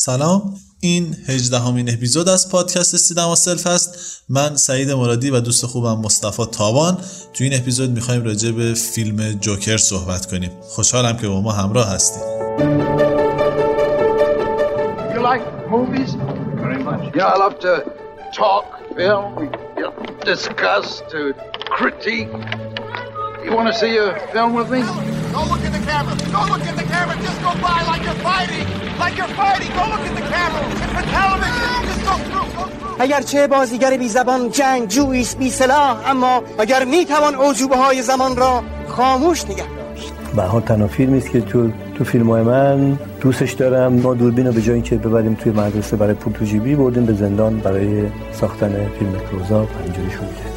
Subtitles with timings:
[0.00, 0.54] سلام.
[0.80, 6.44] این هجدهمین اپیزود از پادکست سینما سلف است من سعید مرادی و دوست خوبم مصطفی
[6.52, 6.98] تابان
[7.34, 10.50] تو این اپیزود می‌خوایم راجع به فیلم جوکر صحبت کنیم.
[10.60, 12.22] خوشحالم که با ما همراه هستیم
[15.14, 15.42] You like
[25.38, 26.14] Don't look at the camera.
[26.36, 27.14] Don't look at the camera.
[27.26, 28.66] Just go by like you're fighting.
[29.02, 29.70] Like you're fighting.
[29.78, 30.60] Don't look at the camera.
[30.82, 31.70] It's the television.
[31.88, 32.48] Just go through.
[32.58, 32.96] Go through.
[33.00, 38.36] اگرچه بازیگر بی زبان جنگ جویس بی سلاح اما اگر می توان اوجوبه های زمان
[38.36, 39.64] را خاموش نگه
[40.36, 44.46] به ها تنها فیلم است که تو تو فیلم های من دوستش دارم ما دوربین
[44.46, 48.88] رو به جایی که ببریم توی مدرسه برای پورتو جیبی بردیم به زندان برای ساختن
[48.98, 50.47] فیلم کروزا پنجوری شده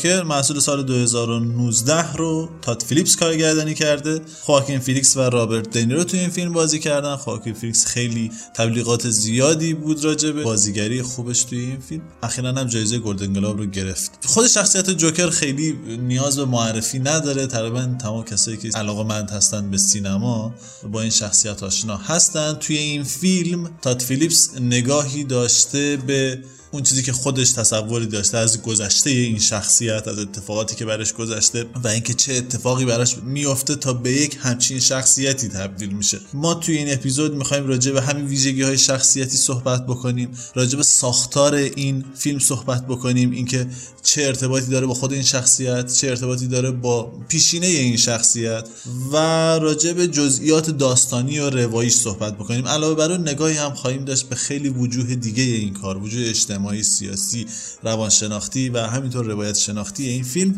[0.00, 4.20] جوکر محصول سال 2019 رو تاد فیلیپس کارگردانی کرده.
[4.42, 7.16] خواکین فینیکس و رابرت دنیرو تو این فیلم بازی کردن.
[7.16, 12.02] خواکین فینیکس خیلی تبلیغات زیادی بود راجع به بازیگری خوبش توی این فیلم.
[12.22, 14.26] اخیرا هم جایزه گلدن گلوب رو گرفت.
[14.26, 17.46] خود شخصیت جوکر خیلی نیاز به معرفی نداره.
[17.46, 20.54] تقریبا تمام کسایی که علاقه‌مند هستن به سینما
[20.92, 22.52] با این شخصیت آشنا هستن.
[22.52, 26.38] توی این فیلم تاد فیلیپس نگاهی داشته به
[26.72, 31.66] اون چیزی که خودش تصوری داشته از گذشته این شخصیت از اتفاقاتی که براش گذشته
[31.84, 36.18] و اینکه چه اتفاقی براش میفته تا به یک همچین شخصیتی تبدیل میشه.
[36.34, 40.82] ما توی این اپیزود می‌خوایم راجع به همین ویژگی های شخصیتی صحبت بکنیم راجع به
[40.82, 43.66] ساختار این فیلم صحبت بکنیم اینکه
[44.02, 48.68] چه ارتباطی داره با خود این شخصیت چه ارتباطی داره با پیشینه این شخصیت
[49.12, 49.16] و
[49.58, 52.68] راجع به جزئیات داستانی و رواییش صحبت بکنیم.
[52.68, 56.59] علاوه بر اون نگاهی هم خواهیم داشت به خیلی وجوه دیگه این کار وجوه اجتماعی.
[56.82, 57.46] سیاسی
[57.82, 60.54] روانشناختی و همینطور روایت شناختی این فیلم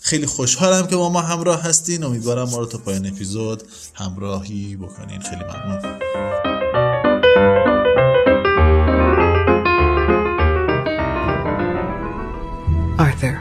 [0.00, 3.62] خیلی خوشحالم که با ما همراه هستین امیدوارم ما رو تا پایان اپیزود
[3.94, 5.98] همراهی بکنین خیلی ممنون
[12.98, 13.36] Arthur,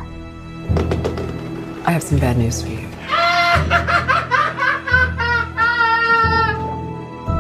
[1.86, 2.88] I have some bad news for you.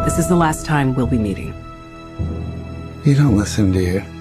[0.05, 1.53] This is the last time we'll be meeting.
[3.05, 4.20] You don't listen, do you?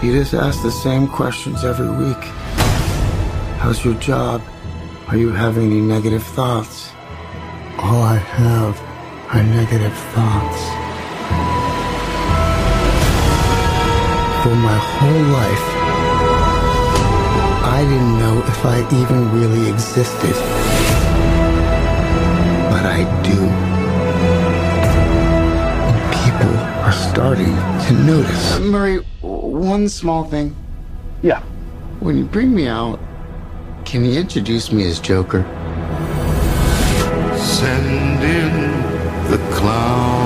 [0.00, 2.22] You just ask the same questions every week.
[3.58, 4.40] How's your job?
[5.08, 6.92] Are you having any negative thoughts?
[7.78, 8.80] All I have
[9.34, 10.60] are negative thoughts.
[14.44, 15.66] For my whole life,
[17.66, 20.36] I didn't know if I even really existed.
[22.70, 23.40] But I do.
[25.90, 26.54] And people
[26.86, 27.56] are starting
[27.86, 28.60] to notice.
[28.60, 29.04] Murray,
[29.58, 30.54] one small thing.
[31.22, 31.42] Yeah.
[32.00, 33.00] When you bring me out,
[33.84, 35.42] can you introduce me as Joker?
[37.36, 38.52] Send in
[39.30, 40.18] the clown.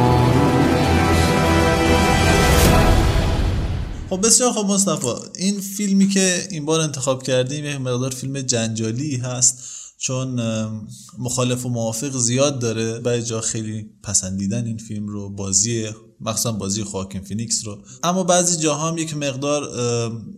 [4.11, 5.07] خب بسیار خب مصطفی
[5.39, 9.63] این فیلمی که این بار انتخاب کردیم یک مقدار فیلم جنجالی هست
[9.99, 10.41] چون
[11.19, 15.87] مخالف و موافق زیاد داره خیلی جا خیلی پسندیدن این فیلم رو بازی
[16.23, 17.79] مخصوصا بازی خواکین فینیکس رو.
[18.03, 19.71] اما بعضی جاها هم یک مقدار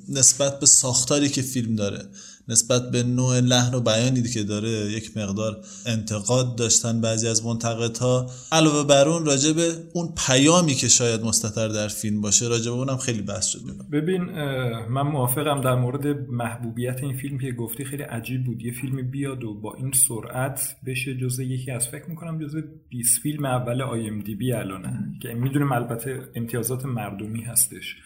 [0.09, 2.09] نسبت به ساختاری که فیلم داره.
[2.49, 5.57] نسبت به نوع لحن و بیانی که داره یک مقدار
[5.87, 8.31] انتقاد داشتن بعضی از منتقدها.
[8.53, 12.77] علاوه بر اون راجع به اون پیامی که شاید مستتر در فیلم باشه راجع به
[12.77, 13.61] اونم خیلی بحث شد.
[13.93, 14.23] ببین
[14.91, 18.63] من موافقم در مورد محبوبیت این فیلم که گفتی خیلی عجیب بود.
[18.63, 23.21] یه فیلم بیاد و با این سرعت بشه جزء یکی از فکر می‌کنم جزء 20
[23.23, 27.97] فیلم اول IMDb الانه که می‌دونیم البته امتیازات مردمی هستش.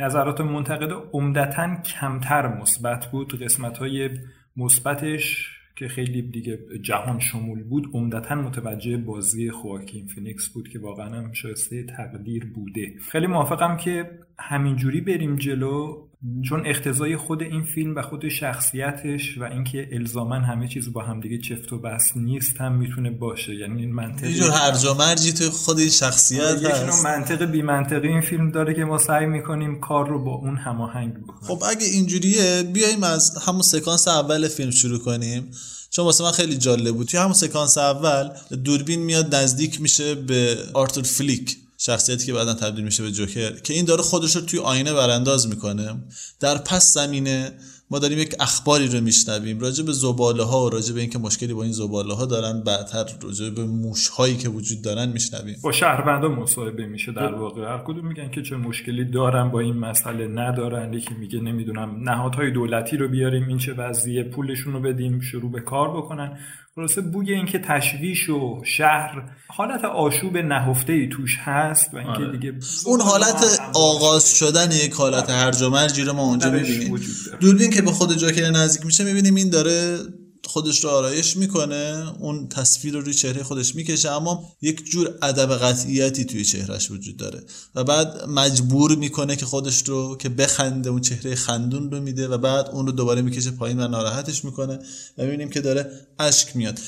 [0.00, 3.42] نظرات منتقد عمدتا کمتر مثبت بود.
[3.42, 4.10] قسمت های
[4.56, 11.06] مثبتش که خیلی دیگه جهان شمول بود عمدتا متوجه بازی خواکین فینیکس بود که واقعا
[11.06, 12.92] هم شایسته تقدیر بوده.
[13.10, 16.06] خیلی موافقم که همینجوری بریم جلو.
[16.48, 21.38] چون اختزای خود این فیلم و خود شخصیتش و اینکه الزاما همه چیز با همدیگه
[21.38, 23.54] چفت و بس نیست هم می‌تونه باشه.
[23.54, 27.04] یعنی این منطقی یه جور هرج و مرجی تو خود این شخصیت هست.
[27.04, 31.14] منطق بی منطقی این فیلم داره که ما سعی می‌کنیم کار رو با اون هماهنگ
[31.14, 31.40] بکنیم.
[31.42, 35.50] خب اگه اینجوریه بیایم از همون سکانس اول فیلم شروع کنیم.
[35.90, 37.06] چون واسه من خیلی جالب بود.
[37.06, 38.28] توی همون سکانس اول
[38.64, 41.56] دوربین میاد نزدیک میشه به آرتور فلیک.
[41.84, 45.48] شخصیتی که بعدا تبدیل میشه به جوکر که این داره خودش رو توی آینه برانداز
[45.48, 45.94] می‌کنه.
[46.40, 47.52] در پس زمینه
[47.90, 51.54] ما داریم یک اخباری رو میشنویم راجع به زباله ها و راجع به اینکه مشکلی
[51.54, 55.56] با این زباله ها دارن بعدتر راجع به موش هایی که وجود دارن میشنویم.
[55.62, 57.62] با شهروندا مصاحبه میشه در واقع.
[57.62, 60.92] هر کدوم میگن که چه مشکلی دارن با این مسئله ندارن.
[60.92, 65.60] یکی میگه نمی‌دونم نهادهای دولتی رو بیاریم این چه وضعیه پولشون رو بدیم شروع به
[65.60, 66.38] کار بکنن.
[66.74, 72.38] خلاصه بوی اینکه تشویش و شهر حالت آشوب نهفته ای توش هست و اینکه آره.
[72.38, 72.54] دیگه
[72.86, 77.00] اون حالت آغاز شدن یک حالت هرج و مرجی رو ما اونجا می‌بینیم.
[77.40, 79.98] دوربین که به خود جوکر نزدیک میشه می‌بینیم این داره
[80.44, 85.56] خودش رو آرایش می‌کنه اون تصویر رو روی چهره خودش می‌کشه اما یک جور ادب
[85.56, 87.40] قطعیتی توی چهرهش وجود داره.
[87.74, 92.38] و بعد مجبور می‌کنه که خودش رو که بخنده اون چهره خندون رو میده و
[92.38, 94.78] بعد اون رو دوباره می‌کشه پایین و ناراحتش می‌کنه.
[95.18, 96.80] و می‌بینیم که داره اشک میاد.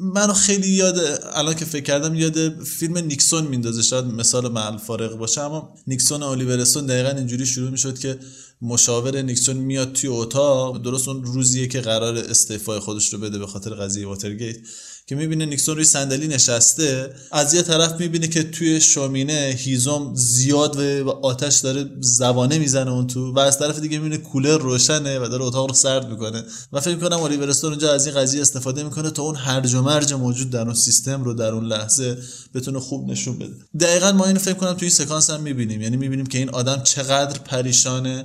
[0.00, 5.16] منو خیلی یاد الان که فکر کردم یاد فیلم نیکسون میندازه شاید مثال محل فارق
[5.16, 8.18] باشه اما نیکسون الیور استون دقیقا اینجوری شروع می‌شد که
[8.62, 13.46] مشاور نیکسون میاد توی اتاق درست اون روزیه که قرار استعفای خودش رو بده به
[13.46, 14.56] خاطر قضیه واترگیت.
[15.08, 20.76] که می‌بینه نیکسون روی صندلی نشسته از یه طرف می‌بینه که توی شومینه هیزم زیاد
[20.76, 25.28] و آتش داره زبانه می‌زنه اون تو و از طرف دیگه می‌بینه کولر روشنه و
[25.28, 26.44] داره اتاق رو سرد می‌کنه.
[26.72, 30.12] و فکر می‌کنم الیور اونجا از این قضیه استفاده می‌کنه تا اون هرج و مرج
[30.12, 32.18] موجود در اون سیستم رو در اون لحظه
[32.54, 33.54] بتونه خوب نشون بده.
[33.80, 35.82] دقیقا ما اینو فکر کنم توی سکانس هم می‌بینیم.
[35.82, 38.24] یعنی می‌بینیم که این آدم چقدر پریشانه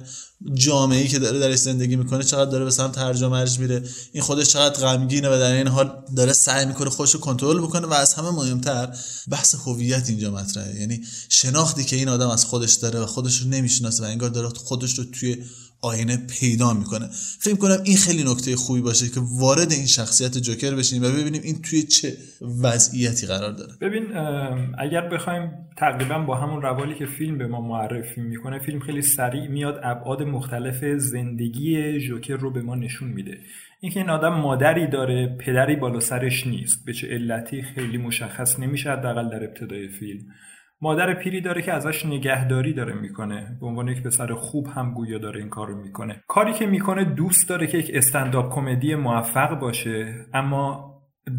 [0.54, 3.84] جامعه ای که داره درش زندگی می‌کنه چقدر داره به سمت هرج مرج میره.
[4.12, 7.94] این خودش چقدر غمگینه و در این حال داره سعی می‌کنه خودش کنترل بکنه و
[7.94, 8.96] از همه مهمتر
[9.30, 10.80] بحث هویت اینجا مطرحه.
[10.80, 14.50] یعنی شناختی که این آدم از خودش داره و خودش رو نمی‌شناسه و انگار داره
[14.50, 15.44] خودش رو توی
[15.81, 17.10] آینه پیدا می‌کنه.
[17.39, 21.42] فکر کنم این خیلی نکته خوبی باشه که وارد این شخصیت جوکر بشیم و ببینیم
[21.44, 22.13] این توی چه
[22.63, 23.74] وضعیتی قرار داره.
[23.81, 24.04] ببین
[24.78, 29.48] اگر بخوایم تقریبا با همون روالی که فیلم به ما معرفی می‌کنه فیلم خیلی سریع
[29.48, 33.38] میاد ابعاد مختلف زندگی جوکر رو به ما نشون میده.
[33.80, 38.92] اینکه این آدم مادری داره پدری بالا سرش نیست به چه علتی خیلی مشخص نمیشه
[38.92, 40.22] حداقل در ابتدای فیلم.
[40.81, 43.57] مادر پیری داره که ازش نگهداری داره می‌کنه.
[43.60, 46.24] به عنوان یک پسر خوب هم گویا داره این کار رو می‌کنه.
[46.28, 50.92] کاری که می‌کنه دوست داره که یک استنداپ کمدی موفق باشه اما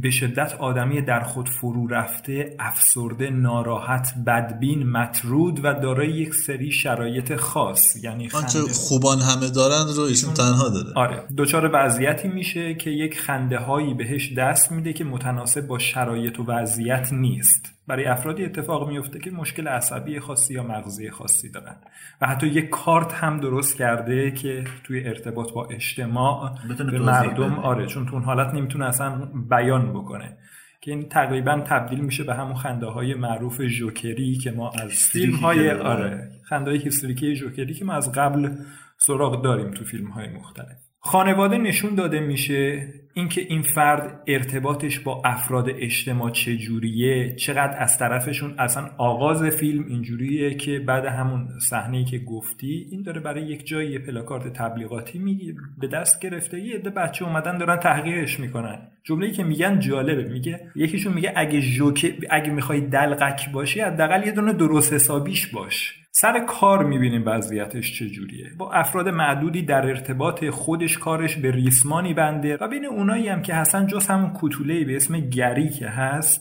[0.02, 6.70] به شدت آدمی در خود فرو رفته افسرده ناراحت بدبین مطرود و دارای یک سری
[6.70, 8.72] شرایط خاص یعنی آنچه خنده.
[8.72, 10.92] خوبان همه دارن رو ایشون تنها داره.
[10.96, 11.22] آره.
[11.38, 16.44] دچار وضعیتی میشه که یک خنده هایی بهش دست میده که متناسب با شرایط و
[16.44, 17.72] وضعیت نیست.
[17.86, 21.76] برای افرادی اتفاق میفته که مشکل عصبی خاصی یا مغزی خاصی دارن
[22.20, 27.60] و حتی یک کارت هم درست کرده که توی ارتباط با اجتماع به مردم بده.
[27.60, 30.36] آره چون تو اون حالت نمی‌تونه اصلا بیان بکنه
[30.80, 35.36] که این تقریبا تبدیل میشه به همون خنده های معروف جوکری که ما از فیلم
[35.36, 35.70] های.
[35.70, 38.56] آره خنده های هیستریکی جوکری که ما از قبل
[38.98, 45.22] سراغ داریم تو فیلم های مختلف خانواده نشون داده میشه اینکه این فرد ارتباطش با
[45.24, 52.18] افراد اجتماع چجوریه چقدر از طرفشون اصلا آغاز فیلم اینجوریه که بعد همون صحنه که
[52.18, 56.90] گفتی این داره برای یک جایی یه پلاکارد تبلیغاتی می به دست گرفته یه عده
[56.90, 58.78] بچه اومدن دارن تحقیرش می‌کنن.
[59.04, 64.32] جمله‌ای که میگن جالبه میگه یکیشون میگه اگه جوکه اگه می‌خوای دلقک باشی حداقل یه
[64.32, 66.01] دونه درست حسابیش باش.
[66.14, 68.50] سر کار می‌بینیم وضعیتش چجوریه.
[68.58, 73.54] با افراد معدودی در ارتباط خودش کارش به ریسمانی بنده و بین اونایی هم که
[73.54, 76.40] حسن جز همون کوتوله به اسم گری که هست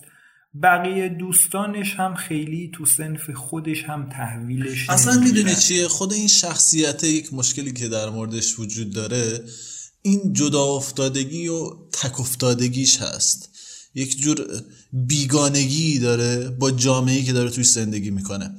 [0.64, 5.20] بقیه دوستانش هم خیلی تو سنف خودش هم تحویلش اصلا.
[5.20, 9.40] می‌دونی چیه؟ خود این شخصیت یک مشکلی که در موردش وجود داره
[10.02, 13.50] این جدا افتادگی و تک افتادگیش هست.
[13.96, 14.38] یک جور
[14.94, 18.52] بیگانگی داره با جامعه‌ای که داره توی زندگی می‌کنه.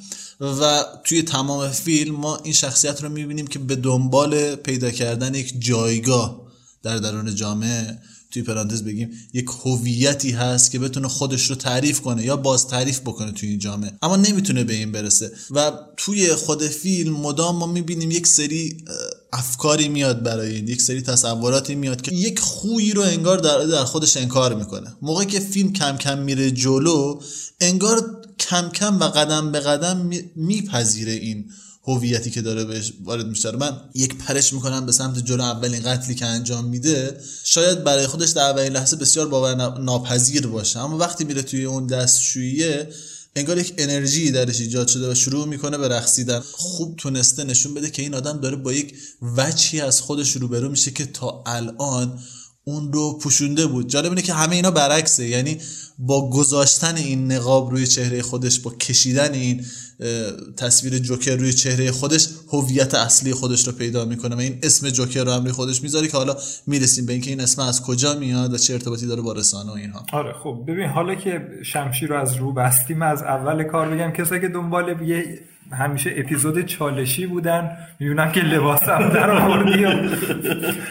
[0.42, 5.54] و توی تمام فیلم ما این شخصیت رو می‌بینیم که به دنبال پیدا کردن یک
[5.58, 6.42] جایگاه
[6.82, 7.98] در درون جامعه
[8.30, 13.00] توی پرانتز بگیم یک هویتی هست که بتونه خودش رو تعریف کنه یا باز تعریف
[13.00, 13.92] بکنه توی این جامعه.
[14.02, 18.84] اما نمی‌تونه به این برسه و توی خود فیلم مدام ما می‌بینیم یک سری
[19.32, 23.84] افکاری میاد برای این یک سری تصوراتی میاد که یک خویی رو انگار در, در
[23.84, 24.96] خودش انکار می‌کنه.
[25.02, 27.20] موقعی که فیلم کم کم میره جلو
[27.60, 31.44] انگار کم کم و قدم به قدم می- میپذیره این
[31.84, 33.50] هویتی که داره بهش وارد میشه.
[33.50, 37.20] من یک پرش می‌کنم به سمت جلو اولین قتلی که انجام میده.
[37.44, 40.78] شاید برای خودش در اولین لحظه بسیار باور نا- ناپذیر باشه.
[40.80, 42.88] اما وقتی میره توی اون دستشوییه
[43.36, 46.40] انگار یک انرژی درش ایجاد شده و شروع می‌کنه به رقصیدن.
[46.52, 50.90] خوب تونسته نشون بده که این آدم داره با یک وجهی از خودش روبرو میشه
[50.90, 52.18] که تا الان
[52.64, 53.88] اون رو پوشونده بود.
[53.88, 55.28] جالب اینه که همه اینا برعکسه.
[55.28, 55.58] یعنی
[55.98, 59.64] با گذاشتن این نقاب روی چهره خودش با کشیدن این
[60.56, 65.24] تصویر جوکر روی چهره خودش هویت اصلی خودش رو پیدا می‌کنه و این اسم جوکر
[65.24, 68.54] رو هم روی خودش می‌ذاره که حالا می‌رسیم به اینکه این اسم از کجا میاد
[68.54, 70.06] و چه ارتباطی داره با رسانه و اینها.
[70.12, 70.64] آره خب.
[70.68, 75.02] ببین حالا که شمشیر رو از رو بستیم از اول کار بگم کسایی که دنبال
[75.02, 75.40] یه
[75.72, 79.86] همیشه اپیزود چالشی بودن می‌بینم که لباسم در آوردی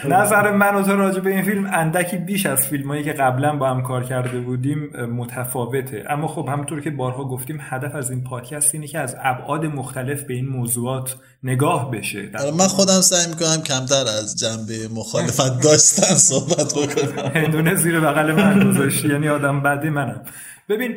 [0.08, 3.70] نظر من و تو راجع به این فیلم اندکی بیش از فیلمایی که قبلا با
[3.70, 6.04] هم کار کرده بودیم متفاوته.
[6.08, 10.22] اما خب همونطور که بارها گفتیم هدف از این پادکست اینه که از ابعاد مختلف
[10.22, 12.30] به این موضوعات نگاه بشه.
[12.58, 17.30] من خودم سعی می‌کنم کمتر از جنبه مخالفت داشتن صحبت بکنم.
[17.34, 20.22] هندونه زیر بغل من گذاشتی یعنی آدم بعدی منم.
[20.68, 20.94] ببین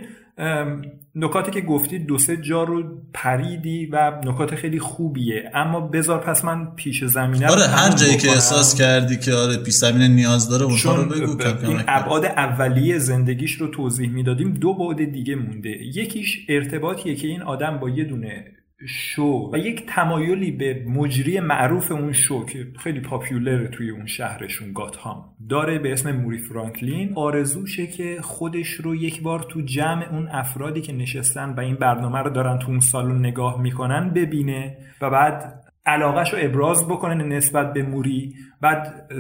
[1.16, 5.52] نکاتی که گفتی دو سه جا رو پریدی و نکات خیلی خوبیه.
[5.54, 9.74] اما بذار پس من پیش زمینه آره هر جایی که احساس کردی که آره پیش
[9.74, 14.54] زمینه نیاز داره اونها رو بگو این ابعاد اولیه زندگیش رو توضیح می‌دادیم.
[14.54, 15.70] دو بعد دیگه مونده.
[15.70, 18.46] یکیش ارتباطیه که این آدم با یه دونه
[18.88, 24.74] شو و یک تمایلی به مجری معروف اون شو که خیلی پاپیولر توی اون شهرشون
[24.74, 25.26] گاتهام.
[25.50, 27.14] داره به اسم موری فرانکلین.
[27.16, 32.20] آرزوشه که خودش رو یک بار تو جمع اون افرادی که نشستن و این برنامه
[32.20, 37.74] رو دارن تو اون سالن نگاه می‌کنن ببینه و بعد علاقهش رو ابراز بکنه نسبت
[37.74, 38.36] به موری.
[38.62, 39.12] بعد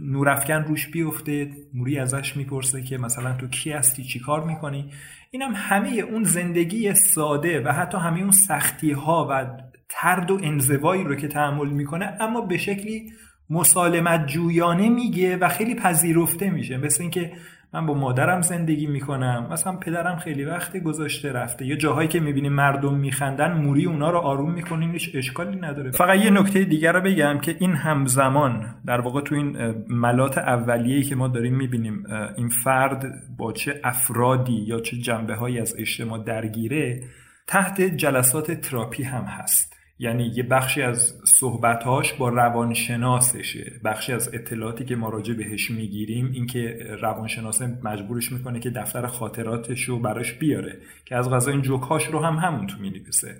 [0.00, 4.90] نورافکن روش بیفته موری ازش می‌پرسه که مثلا تو کی هستی؟ چی کار می‌کنی؟
[5.30, 9.46] اینم همه اون زندگی ساده و حتی همه اون سختی ها و
[9.88, 13.12] ترد و انزوایی رو که تحمل می‌کنه اما به شکلی
[13.50, 16.76] مسالمت جویانه میگه و خیلی پذیرفته میشه.
[16.76, 17.32] مثل اینکه
[17.74, 19.48] من با مادرم زندگی می‌کنم.
[19.52, 21.66] مثلا پدرم خیلی وقت گذاشته رفته.
[21.66, 25.90] یا جاهایی که می‌بینیم مردم میخندن موری اونا رو آروم می‌کنیم هیچ اشکالی نداره.
[25.90, 31.02] فقط یه نکته دیگر رو بگم که این همزمان در واقع تو این ملات اولیه‌ای
[31.02, 32.04] که ما داریم می‌بینیم
[32.36, 33.06] این فرد
[33.38, 37.02] با چه افرادی یا چه جنبه هایی از اجتماع درگیره
[37.46, 39.77] تحت جلسات تراپی هم هست.
[39.98, 43.80] یعنی یه بخشی از صحبتهاش با روانشناسشه.
[43.84, 49.84] بخشی از اطلاعاتی که ما راجع بهش می‌گیریم اینکه روانشناس مجبورش می‌کنه که دفتر خاطراتش
[49.84, 53.36] رو براش بیاره که از غذا این جوکاش رو هم همون تو می‌نویسه.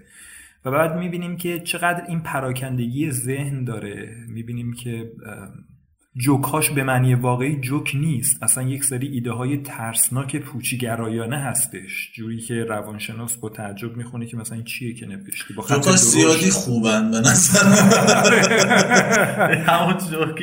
[0.65, 4.17] و بعد می‌بینیم که چقدر این پراکندگی ذهن داره.
[4.29, 5.13] می‌بینیم که
[6.19, 8.43] جوکاش به معنی واقعی جوک نیست.
[8.43, 12.11] اصلا یک سری ایده های ترسناک پوچیگرایانه هستش.
[12.15, 16.51] جوری که روانشناس با تعجب می‌خونه که مثلا این چیه که نوشتی با جوکاش زیادی
[16.51, 17.65] خوبن به نظر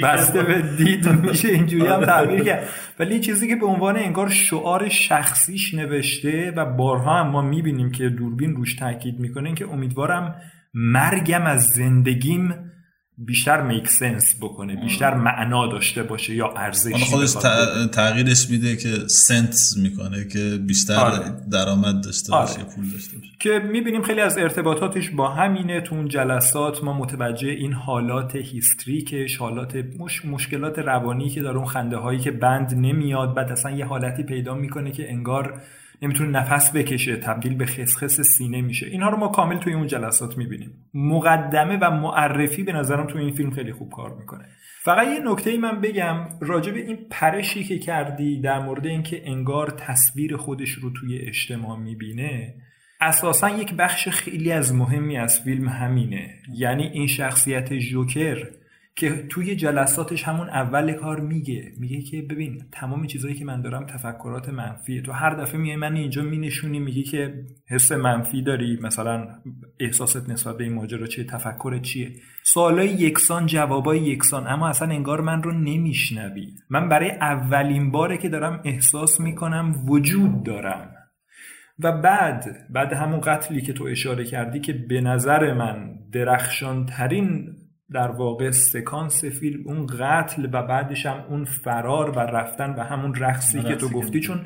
[0.03, 2.69] بسته به دید میشه اینجوری هم تعبیر کرد.
[2.99, 8.09] ولی چیزی که به عنوان انگار شعار شخصیش نوشته و بارها هم ما می‌بینیم که
[8.09, 10.35] دوربین روش تاکید می‌کنه که امیدوارم
[10.73, 12.53] مرگم از زندگیم
[13.17, 17.33] بیشتر میک سنس بکنه بیشتر معنا داشته باشه یا ارزش خودش
[17.91, 21.33] تغییرش میده که سنت می‌کنه که بیشتر آره.
[21.51, 22.63] درآمد داشته باشه آره.
[22.63, 23.31] پول داشته باشه.
[23.39, 26.83] که می‌بینیم خیلی از ارتباطاتش با همینه تو اون جلسات.
[26.83, 30.25] ما متوجه این حالات هیستریکش حالات مش...
[30.25, 34.55] مشکلات روانی که داره اون خنده هایی که بند نمیاد بعد اصلا یه حالتی پیدا
[34.55, 35.61] می‌کنه که انگار
[36.01, 38.85] نمی‌تونه نفس بکشه تبدیل به خسخس سینه میشه.
[38.85, 40.71] اینها رو ما کامل توی اون جلسات می‌بینیم.
[40.93, 42.73] مقدمه و معرفی به
[43.05, 44.45] نظرم توی این فیلم خیلی خوب کار می‌کنه.
[44.83, 49.21] فقط یه نکته ای من بگم راجع به این پرشی که کردی در مورد اینکه
[49.25, 52.55] انگار تصویر خودش رو توی اجتماع می‌بینه
[53.01, 56.35] اساسا یک بخش خیلی از مهمی از فیلم همینه.
[56.53, 58.47] یعنی این شخصیت جوکر
[58.97, 61.71] که توی جلساتش همون اول کار میگه.
[61.79, 65.01] میگه که ببین تمام چیزهایی که من دارم تفکرات منفیه.
[65.01, 69.27] تو هر دفعه میای من اینجا مینشونی میگی که حس منفی داری مثلا
[69.79, 72.11] احساست نسبت به این ماجرا چیه تفکر چیه؟
[72.43, 74.47] سوالای یکسان جوابای یکسان.
[74.47, 76.53] اما اصلا انگار من رو نمیشنوی.
[76.69, 80.91] من برای اولین باره که دارم احساس می‌کنم وجود دارم.
[81.79, 87.54] و بعد بعد همون قتلی که تو اشاره کردی که به نظر من درخشان ترین
[87.93, 93.15] در واقع سکانس فیلم اون قتل و بعدش هم اون فرار و رفتن و همون
[93.15, 94.41] رقصی که تو گفتی چون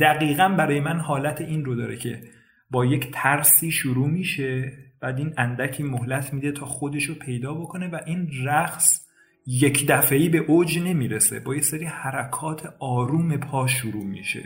[0.00, 2.22] دقیقا برای من حالت این رو داره که
[2.70, 7.88] با یک ترسی شروع میشه بعد این اندکی مهلت میده تا خودش رو پیدا بکنه
[7.88, 9.04] و این رقص
[9.46, 11.40] یک دفعی به اوج نمی‌رسه.
[11.40, 14.42] با یه سری حرکات آروم پا شروع میشه.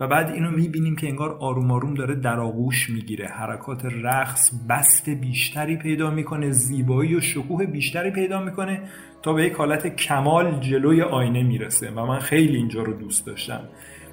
[0.00, 3.26] و بعد اینو می‌بینیم که انگار آروم آروم داره در آغوش می‌گیره.
[3.26, 8.82] حرکات رقص بست بیشتری پیدا می‌کنه زیبایی و شکوه بیشتری پیدا می‌کنه
[9.22, 13.60] تا به یک حالت کمال جلوی آینه می‌رسه و من خیلی اینجا رو دوست داشتم.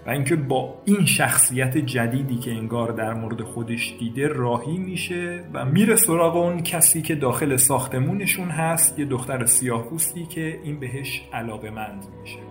[0.06, 5.66] و اینکه با این شخصیت جدیدی که انگار در مورد خودش دیده راهی میشه و
[5.66, 9.88] میره سراغ اون کسی که داخل ساختمونشون هست یه دختر سیاه
[10.30, 12.50] که این بهش علاقه مند میشه.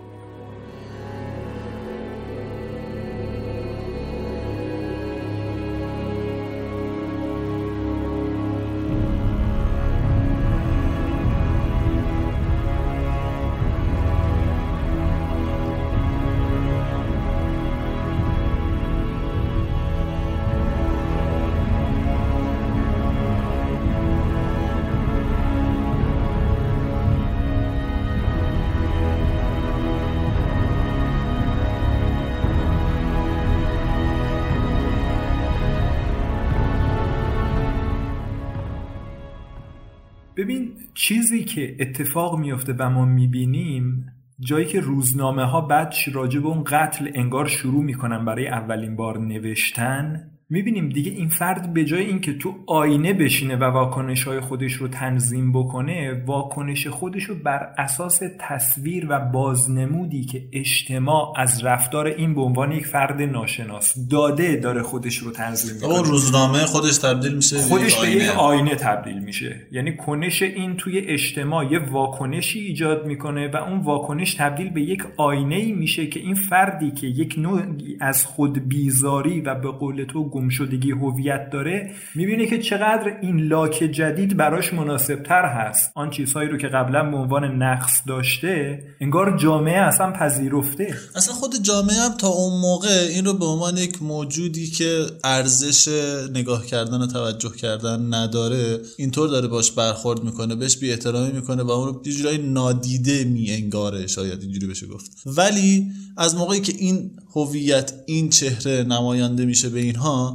[40.41, 44.05] ببین چیزی که اتفاق میفته و ما می‌بینیم
[44.39, 50.31] جایی که روزنامه ها بعد راجع اون قتل انگار شروع می‌کنن برای اولین بار نوشتن
[50.51, 54.87] می‌بینیم دیگه این فرد به جای اینکه تو آینه بشینه و واکنش های خودش رو
[54.87, 62.35] تنظیم بکنه واکنش خودش رو بر اساس تصویر و بازنمودی که اجتماع از رفتار این
[62.35, 67.55] به عنوان یک فرد ناشناس داده داره خودش رو تنظیم می‌کنه روزنامه خودش تبدیل میشه
[67.55, 68.75] به خودش به یک آینه.
[68.75, 74.69] تبدیل میشه یعنی کنش این توی اجتماع یه واکنشی ایجاد می‌کنه و اون واکنش تبدیل
[74.69, 79.55] به یک آینه ای میشه که این فردی که یک نوعی از خود بیزاری و
[79.55, 85.45] به قول تو گمشدگی هویت داره می‌بینه که چقدر این لاک جدید براش مناسب تر
[85.45, 85.91] هست.
[85.95, 90.95] آن چیزهایی رو که قبلا به عنوان نقص داشته انگار جامعه اصلا پذیرفته.
[91.15, 95.87] اصلا خود جامعه هم تا اون موقع این رو به عنوان یک موجودی که ارزش
[96.33, 101.63] نگاه کردن و توجه کردن نداره اینطور داره باش برخورد می‌کنه بهش بی احترامی می‌کنه
[101.63, 105.11] و اون رو یه جورایی نادیده می انگاره شاید اینجوری بشه گفت.
[105.25, 110.30] ولی از موقعی که این هویت این چهره نماینده میشه به اینها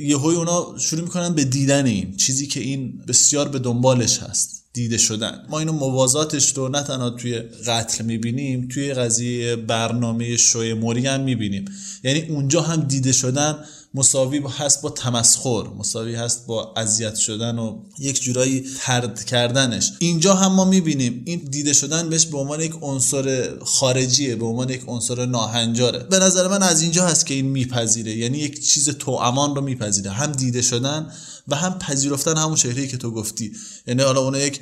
[0.00, 4.98] یهوی اونا شروع می‌کنن به دیدن این چیزی که این بسیار به دنبالش هست دیده
[4.98, 5.46] شدن.
[5.50, 11.20] ما اینو موازاتش رو نه تنها توی قتل می‌بینیم توی قضیه برنامه شوی موری هم
[11.20, 11.64] می‌بینیم.
[12.04, 13.64] یعنی اونجا هم دیده شدن
[13.94, 19.92] مساوی هست با تمسخر مساوی هست با اذیت شدن و یک جورایی ترد کردنش.
[19.98, 24.70] اینجا هم ما می‌بینیم این دیده شدن بهش به عنوان یک عنصر خارجیه به عنوان
[24.70, 25.98] یک عنصر ناهنجاره.
[25.98, 30.10] به نظر من از اینجا هست که این میپذیره یعنی یک چیز توامان رو میپذیره.
[30.10, 31.12] هم دیده شدن
[31.48, 33.52] و هم پذیرفتن همون چهره‌ای که تو گفتی.
[33.86, 34.60] یعنی حالا اونا یک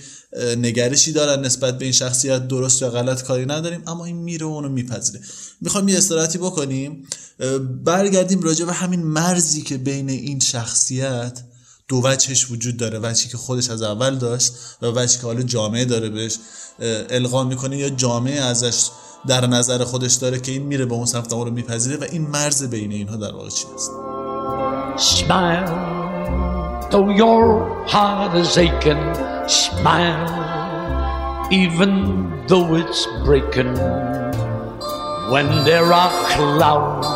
[0.58, 4.48] نگرشی دارن نسبت به این شخصیت درست یا غلط کاری نداریم اما این میره و
[4.48, 5.20] اونو میپذیره.
[5.60, 7.06] می‌خوایم یه استراحتی بکنیم.
[7.84, 11.40] برگردیم راجع به همین مرزی که بین این شخصیت
[11.88, 15.84] دو وجهش وجود داره وجهی که خودش از اول داشت و وجهی که حالا جامعه
[15.84, 16.38] داره بهش
[17.10, 18.88] القا می‌کنه یا جامعه ازش
[19.28, 22.64] در نظر خودش داره که این میره به اون سمت رو میپذیره و این مرز
[22.64, 23.64] بین اینها در واقع چی
[24.96, 25.95] Smile,
[26.96, 29.04] though your heart is aching.
[29.46, 30.32] Smile,
[31.52, 31.92] even
[32.46, 33.74] though it's breaking.
[35.32, 37.06] When there are clouds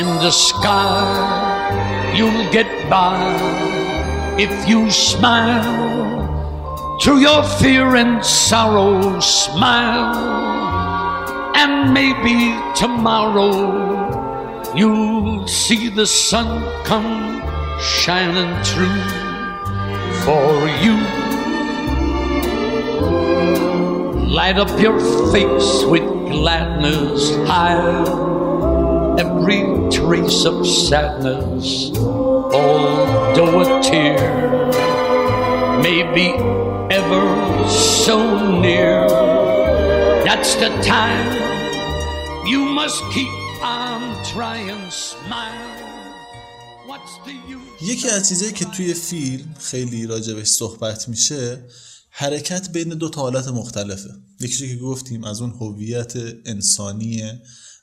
[0.00, 1.06] in the sky,
[2.16, 3.22] you'll get by
[4.36, 5.94] if you smile.
[7.00, 10.16] Through your fear and sorrow, smile,
[11.54, 13.54] and maybe tomorrow
[14.74, 16.50] you'll see the sun
[16.84, 17.45] come
[17.80, 19.02] shining through
[20.24, 20.96] for you.
[24.28, 24.98] Light up your
[25.32, 28.08] face with gladness, hide
[29.18, 34.18] every trace of sadness, although a tear
[35.82, 36.28] may be
[36.94, 39.08] ever so near.
[40.24, 43.28] That's the time you must keep
[43.62, 45.95] on trying, smile.
[47.82, 51.64] یکی از چیزایی که توی فیلم خیلی راجبش صحبت میشه
[52.10, 54.10] حرکت بین دو تا حالت مختلفه.
[54.40, 56.12] یکیشو که گفتیم از اون هویت
[56.44, 57.32] انسانی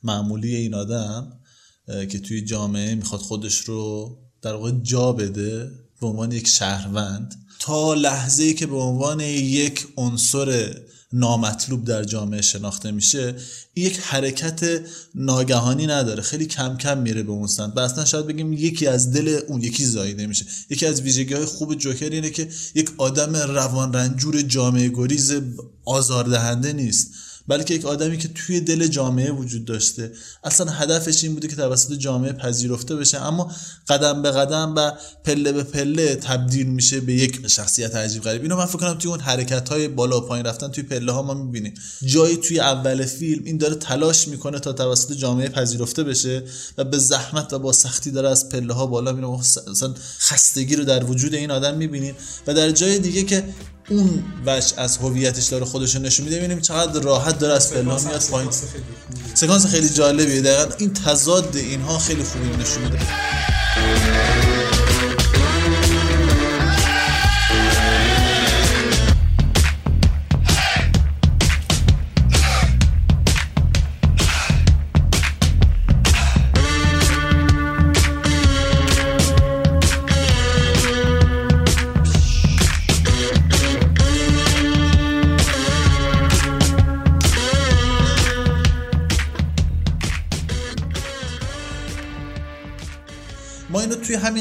[0.04, 1.39] معمولی این آدم
[1.88, 5.71] که توی جامعه می‌خواد خودش رو در واقع جا بده
[6.02, 10.76] به عنوان یک شهروند تا لحظه ای که به عنوان یک عنصر
[11.13, 13.36] نامطلوب در جامعه شناخته میشه
[13.76, 14.82] یک حرکت
[15.15, 16.21] ناگهانی نداره.
[16.21, 17.78] خیلی کم کم میره به اون سمت.
[17.78, 20.45] اصلا شاید بگیم یکی از دل اون یکی زایده میشه.
[20.69, 25.34] یکی از ویژگی های خوب جوکر اینه که یک آدم روان رنجور جامعه گریز
[25.86, 27.12] آزاردهنده نیست.
[27.47, 30.12] بلکه یک آدمی که توی دل جامعه وجود داشته.
[30.43, 33.51] اصلا هدفش این بوده که توسط جامعه پذیرفته بشه اما
[33.89, 34.91] قدم به قدم و
[35.23, 38.41] پله به پله تبدیل میشه به یک شخصیت عجیب غریب.
[38.41, 41.21] اینو من فکر کنم توی اون حرکت های بالا و پایین رفتن توی پله ها
[41.21, 41.73] ما می‌بینیم.
[42.06, 46.43] جایی توی اول فیلم این داره تلاش می‌کنه تا توسط جامعه پذیرفته بشه
[46.77, 49.27] و به زحمت و با سختی داره از پله ها بالا میره.
[49.27, 52.15] مثلا خستگی رو در وجود این آدم می‌بینیم
[52.47, 53.43] و در جای دیگه که
[53.89, 57.82] اون وجه از هویتش داره خودش رو نشون میده می‌بینیم چقدر راحت داره از پله
[57.82, 58.52] میاد پایین.
[59.34, 60.41] سکانس خیلی جالبیه.
[60.41, 63.00] دقیقا این تضاد اینها خیلی خوبی نشون میده.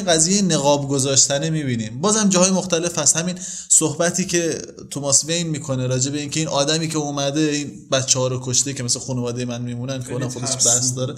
[0.03, 2.01] همین قضیه نقاب گذاشتنه می‌بینیم.
[2.01, 3.17] بازم جاهای مختلف هست.
[3.17, 3.39] همین
[3.69, 4.59] صحبتی که
[4.91, 8.73] توماس وین می‌کنه راجع به اینکه این آدمی که اومده این بچه ها رو کشته
[8.73, 11.15] که مثل خانواده من میمونن که اونم خودش بس داره.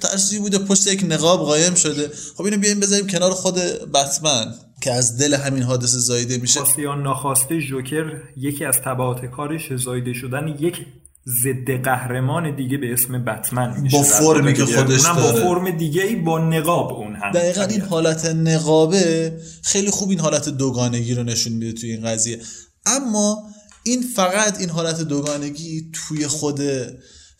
[0.00, 2.10] ترسی بوده پشت یک نقاب قایم شده.
[2.36, 3.54] خب اینو بیایم بذاریم کنار خود
[3.94, 6.60] بتمن که از دل همین حادثه زایده میشه.
[6.60, 10.86] خواسته یا ناخواسته جوکر یکی از تبعات کارش زایده شدن یک
[11.28, 14.64] ضد قهرمان دیگه به اسم بتمن میشه با فرمی که.
[14.64, 15.44] خودش اونم با داره.
[15.44, 20.48] فرم دیگه ای با نقاب اون هم دقیقا این حالت نقابه خیلی خوب این حالت
[20.48, 22.38] دوگانگی رو نشون میده توی این قضیه
[22.86, 23.42] اما
[23.82, 26.60] این فقط این حالت دوگانگی توی خود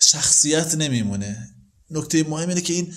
[0.01, 1.37] شخصیت نمیمونه
[1.90, 2.92] نکته مهم اینه که این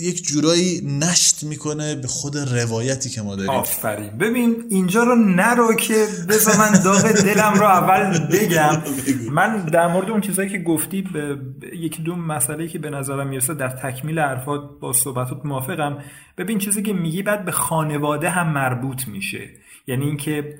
[0.00, 3.50] یک جورایی نشت می‌کنه به خود روایتی که ما داریم.
[3.50, 4.10] آفرین.
[4.10, 8.82] ببین اینجا رو نرو که بذار من داغ دلم رو اول بگم.
[9.38, 11.38] من در مورد اون چیزایی که گفتی به
[11.76, 15.98] یکی دو مسئله که به نظرم می‌رسه در تکمیل حرفات با صحبتات موافقم.
[16.38, 19.50] ببین چیزی که میگی بعد به خانواده هم مربوط میشه.
[19.86, 20.58] یعنی اینکه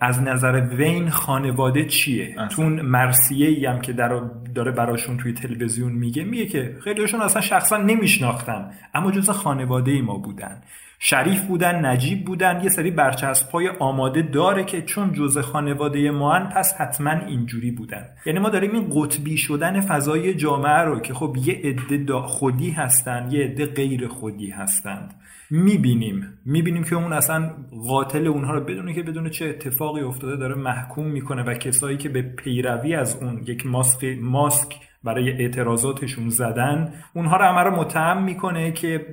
[0.00, 4.20] از نظر وین خانواده چیه؟ تو اون مرسیه ای هم که در
[4.54, 10.16] داره براشون توی تلویزیون میگه میگه که خیلیشون اصلا شخصا نمیشناختن اما جز خانواده ما
[10.16, 10.60] بودن.
[11.06, 16.40] شریف بودن نجیب بودن یه سری برچسب های آماده داره که چون جز خانواده ما
[16.40, 18.04] پس حتما اینجوری بودن.
[18.26, 23.28] یعنی ما داریم این قطبی شدن فضای جامعه رو که خب یه عده خودی هستن
[23.30, 25.14] یه عده غیر خودی هستند.
[25.50, 26.38] می‌بینیم.
[26.46, 27.50] می‌بینیم که اون اصلا
[27.88, 32.08] قاتل اونها رو بدونه که بدون چه اتفاقی افتاده داره محکوم می‌کنه و کسایی که
[32.08, 38.72] به پیروی از اون یک ماسک ماسک برای اعتراضاتشون زدن اونها رو رو متهم می‌کنه
[38.72, 39.06] که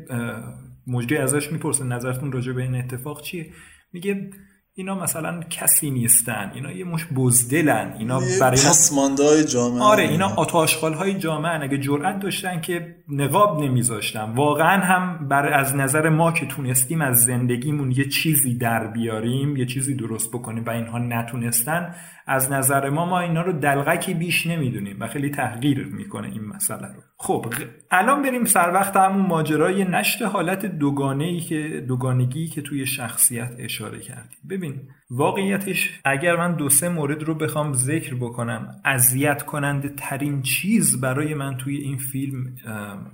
[0.88, 3.54] مجری ازش می‌پرسه نظرتون راجع به این اتفاق چیه؟
[3.94, 4.30] میگه
[4.76, 9.84] اینا مثلا کسی نیستن اینا یه مش بزدلن اینا برای ما پسمانده های جامعه.
[9.84, 15.76] آره اینا آتاشخال های جامعه اگه جرأت داشتن که نقاب نمیذاشتن واقعا هم بر از
[15.76, 20.70] نظر ما که تونستیم از زندگیمون یه چیزی در بیاریم یه چیزی درست بکنیم و
[20.70, 21.96] اینها نتونستن
[22.28, 26.88] از نظر ما ما اینا رو دلغکی بیش نمی‌دونیم و خیلی تحقیر می‌کنه این مسئله
[26.88, 27.02] رو.
[27.18, 27.46] خب
[27.92, 33.52] الان بریم سر وقت همون ماجرای نشت حالت دوگانه ای که دوگانگی که توی شخصیت
[33.60, 34.38] اشاره کردیم.
[34.62, 41.02] ببین واقعیتش اگر من دو سه مورد رو بخوام ذکر بکنم اذیت کننده ترین چیز
[41.02, 42.56] برای من توی این فیلم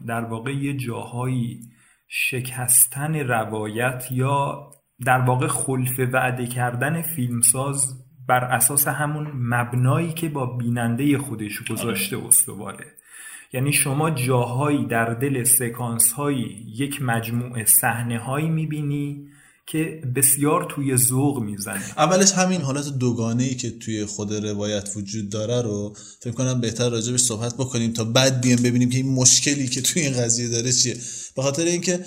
[0.07, 1.59] در واقع یه جاهایی
[2.07, 4.69] شکستن روایت یا
[5.05, 12.25] در واقع خلف وعده کردن فیلمساز بر اساس همون مبنایی که با بیننده خودش گذاشته
[12.27, 12.85] استواره.
[13.53, 19.27] یعنی شما جاهایی در دل سکانس هایی یک مجموعه صحنه هایی می‌بینی
[19.67, 21.93] که بسیار توی ذوق می‌زنه.
[21.97, 26.89] اولش همین حالت دوگانه ای که توی خود روایت وجود داره رو فکر کنم بهتر
[26.89, 30.71] راجبش صحبت بکنیم تا بعد بیام ببینیم که این مشکلی که توی این قضیه داره
[30.71, 30.97] چیه.
[31.35, 32.05] به خاطر اینکه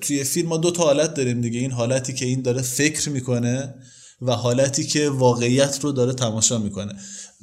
[0.00, 1.58] توی فیلم ما دو تا حالت داریم دیگه.
[1.58, 3.74] این حالتی که این داره فکر می‌کنه
[4.22, 6.92] و حالتی که واقعیت رو داره تماشا می‌کنه.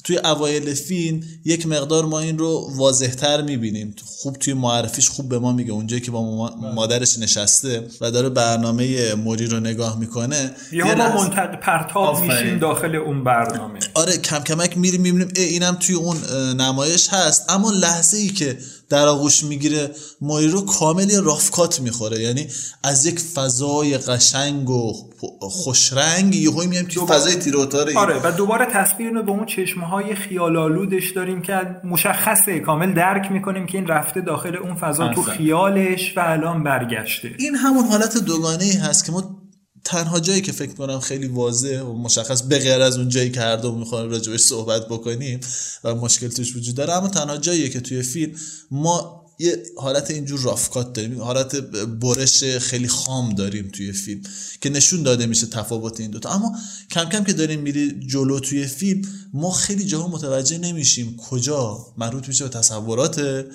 [0.07, 3.95] توی اوایل فیلم یک مقدار ما این رو واضحتر می‌بینیم.
[4.05, 5.71] خوب توی معرفیش خوب به ما میگه.
[5.71, 11.23] اونجایی که با ماما- مادرش نشسته و داره برنامه موری رو نگاه می‌کنه یا ما
[11.23, 13.79] منتق پرتاب میشیم داخل اون برنامه.
[13.93, 16.17] آره کم کمک میریم می‌بینیم ای اینم توی اون
[16.57, 17.45] نمایش هست.
[17.49, 18.57] اما لحظه ای که
[18.89, 22.19] در آغوش می‌گیره موری رو کامل یه رافکات می‌خوره.
[22.21, 22.47] یعنی
[22.83, 24.93] از یک فضای قشنگ و
[25.39, 30.15] خوشرنگ یهو میایم توی فضای تیروتار آره و دوباره تصویر رو به اون چشمه های
[30.15, 32.59] خیالالودش داریم که مشخصه.
[32.59, 35.21] کامل درک می‌کنیم که این رفته داخل اون فضا تو.
[35.21, 37.31] خیالش و الان برگشته.
[37.37, 39.46] این همون حالت دوگانه ای هست که ما
[39.87, 43.41] تنها جایی که فکر کنم خیلی واضح و مشخص به غیر از اون جایی که
[43.41, 45.39] هر دو می‌خوایم راجبش صحبت بکنیم
[45.83, 48.35] و مشکل توش وجود داره اما تنها جاییه که توی فیلم
[48.71, 54.21] ما یه حالت اینجور رافکات داریم حالت برش خیلی خام داریم توی فیلم
[54.61, 56.29] که نشون داده میشه تفاوت این دوتا.
[56.29, 56.55] اما
[56.91, 59.01] کم کم که داریم میری جلو توی فیلم
[59.33, 63.45] ما خیلی جاها متوجه نمیشیم کجا مربوط میشه به تصورات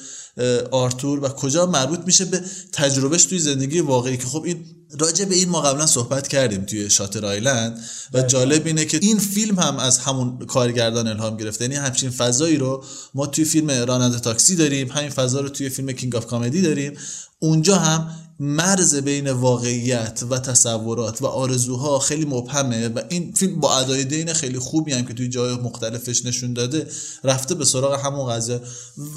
[0.70, 2.40] آرتور و کجا مربوط میشه به
[2.72, 4.64] تجربهش توی زندگی واقعی که خب این
[5.00, 9.18] راجع به این ما قبلا صحبت کردیم توی شاتر آیلند و جالب اینه که این
[9.18, 11.64] فیلم هم از همون کارگردان الهام گرفته.
[11.64, 15.92] یعنی همچین فضایی رو ما توی فیلم راننده تاکسی داریم همین فضا رو توی فیلم
[15.92, 16.98] کینگ آف کامدی داریم.
[17.38, 23.78] اونجا هم مرز بین واقعیت و تصورات و آرزوها خیلی مبهمه و این فیلم با
[23.78, 26.86] ادای دین خیلی خوبی هم که توی جای مختلفش نشون داده
[27.24, 28.60] رفته به سراغ همون قضیه.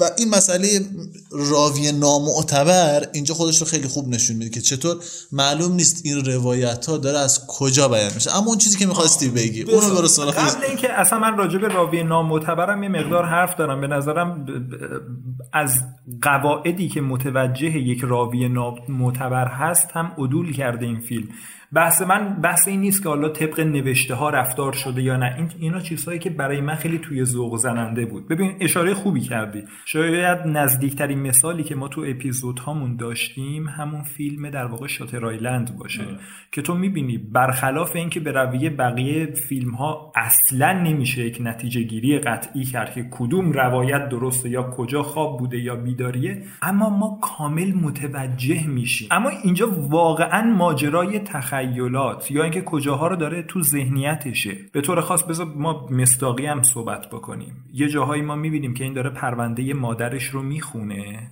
[0.00, 0.80] و این مسئله
[1.30, 4.96] راوی نامعتبر اینجا خودش رو خیلی خوب نشون میده که چطور
[5.32, 8.36] معلوم نیست این روایت ها داره از کجا بیان میشه.
[8.36, 11.68] اما اون چیزی که می‌خواستی بگی اونو برو سراغ قبل اینکه اصلا من راجع به
[11.68, 13.80] راوی نامعتبرم یه مقدار حرف دارم.
[13.80, 14.46] به نظرم
[15.52, 15.70] از
[16.22, 18.48] قواعدی که متوجه یک راوی
[19.06, 21.28] معتبر هست هم عدول کرده این فیلم.
[21.76, 25.34] بحث من بحث این نیست که حالا طبق نوشته ها رفتار شده یا نه.
[25.36, 28.28] این اینا چیزهایی که برای من خیلی توی ذوق زننده بود.
[28.28, 29.62] ببین اشاره خوبی کردی.
[29.84, 35.76] شاید نزدیکترین مثالی که ما تو اپیزود هامون داشتیم همون فیلم در واقع شاتر آیلند
[35.78, 36.04] باشه
[36.52, 42.18] که تو می‌بینی برخلاف اینکه به رویه بقیه فیلم ها اصلا نمیشه یک نتیجه گیری
[42.18, 47.72] قطعی کرد که کدوم روایت درسته یا کجا خواب بوده یا بیداریه اما ما کامل
[47.72, 49.08] متوجه میشیم.
[49.10, 51.18] اما اینجا واقعا ماجرای
[51.66, 54.56] تخیلات یا اینکه کجاها رو داره تو ذهنیتشه.
[54.72, 57.64] به طور خاص بذار ما مستاقی هم صحبت بکنیم.
[57.72, 61.30] یه جاهایی ما می‌بینیم که این داره پرونده مادرش رو می‌خونه.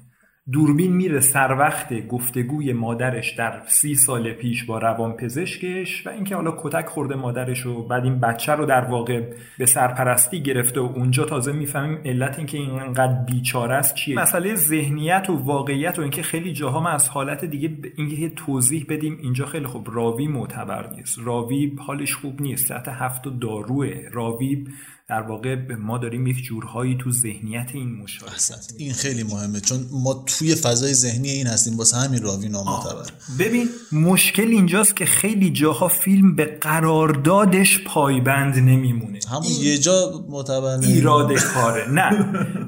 [0.53, 6.37] دوربین میره سر وقت گفتگوی مادرش در سی سال پیش با روان پزشکش و اینکه
[6.37, 10.85] حالا کتک خورده مادرش و بعد این بچه رو در واقع به سرپرستی گرفته و
[10.85, 14.17] اونجا تازه می‌فهمیم علت اینکه اینقدر بیچاره است چیه.
[14.17, 19.19] مسئله ذهنیت و واقعیت و اینکه خیلی جاها ما از حالت دیگه اینکه توضیح بدیم
[19.23, 21.19] اینجا خیلی خوب راوی معتبر نیست.
[21.25, 22.69] راوی حالش خوب نیست.
[22.69, 23.93] تحت هفت و داروه.
[24.13, 24.65] راوی
[25.09, 28.35] در واقع ما داریم یک جورهایی تو ذهنیت این مشاهده
[28.79, 33.07] این خیلی مهمه چون ما توی فضای ذهنی این هستیم واسه همین راوی نامعتبر
[33.39, 39.19] ببین مشکل اینجاست که خیلی جاها فیلم به قراردادش پایبند نمیمونه.
[39.31, 41.91] همون یه جا معتبر ایراد کاره.
[41.99, 42.11] نه.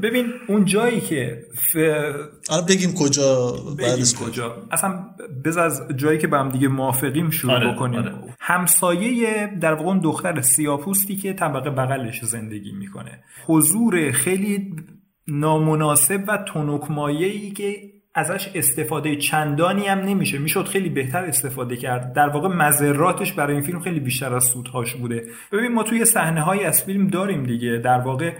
[0.03, 1.77] ببین اون جایی که ف...
[2.51, 4.57] الان بگیم کجا بگیم کجا.
[4.71, 5.05] اصلا
[5.45, 8.01] بذار از جایی که با هم دیگه موافقیم شروع آره، بکنیم.
[8.01, 8.15] آره.
[8.41, 13.23] همسایه در واقع اون دختر سیاپوستی که طبقه بغلش زندگی می‌کنه.
[13.47, 14.75] حضور خیلی
[15.29, 17.77] نامناسب و تنکمایه‌ای که
[18.15, 20.39] ازش استفاده چندانی هم نمیشه.
[20.39, 22.13] می‌شد خیلی بهتر استفاده کرد.
[22.13, 25.27] در واقع مذراتش برای این فیلم خیلی بیشتر از سودهاش بوده.
[25.53, 27.79] ببین ما توی صحنه های از فیلم داریم دیگه.
[27.79, 28.33] در واقع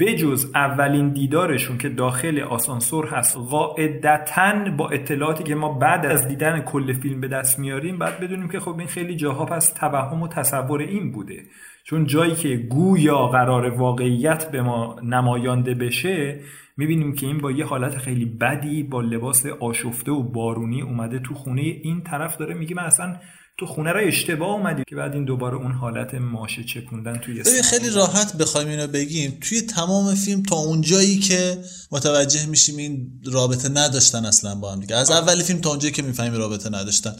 [0.00, 6.60] بجز اولین دیدارشون که داخل آسانسور هست قاعدتا با اطلاعاتی که ما بعد از دیدن
[6.60, 10.28] کل فیلم به دست میاریم بعد بدونیم که خب این خیلی جاها پس توهم و
[10.28, 11.42] تصور این بوده.
[11.84, 16.40] چون جایی که گویا قرار واقعیت به ما نمایانده بشه
[16.76, 21.34] می‌بینیم که این با یه حالت خیلی بدی با لباس آشفته و بارونی اومده تو
[21.34, 21.62] خونه.
[21.62, 23.16] این طرف داره میگه من اصلا
[23.58, 24.82] تو خونه را اشتباه اومدی.
[24.88, 29.38] که بعد این دوباره اون حالت ماشه چکوندن توی ببین خیلی راحت بخوایم اینو بگیم.
[29.40, 31.58] توی تمام فیلم تا اونجایی که
[31.92, 34.96] متوجه میشیم این رابطه نداشتن اصلا با هم دیگه.
[34.96, 37.12] از اول فیلم تا اونجایی که می‌فهمیم رابطه نداشتن.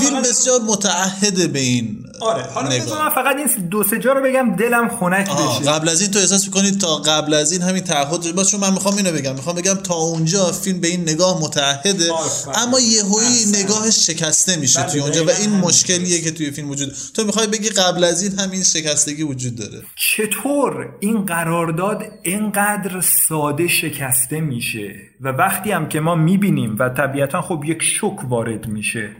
[0.00, 4.56] فیلم بسیار متعهد به این آره حالا من فقط این دو سه جا رو بگم
[4.56, 5.70] دلم خنک بشه.
[5.70, 8.72] قبل از این تو احساس می‌کنی تا قبل از این همین تعهد باز چون من
[8.72, 12.12] می‌خوام اینو بگم می‌خوام بگم تا اونجا فیلم به این نگاه متعهده
[12.54, 17.24] اما یهویی نگاهش شکسته میشه توی اونجا و این مشکلیه که توی فیلم وجود تو
[17.24, 19.82] می‌خوای بگی قبل از این همین شکستگی وجود داره.
[19.96, 27.42] چطور این قرارداد اینقدر ساده شکسته میشه؟ و وقتی هم که ما می‌بینیم و طبیعتا
[27.42, 29.10] خب یک شک وارد میشه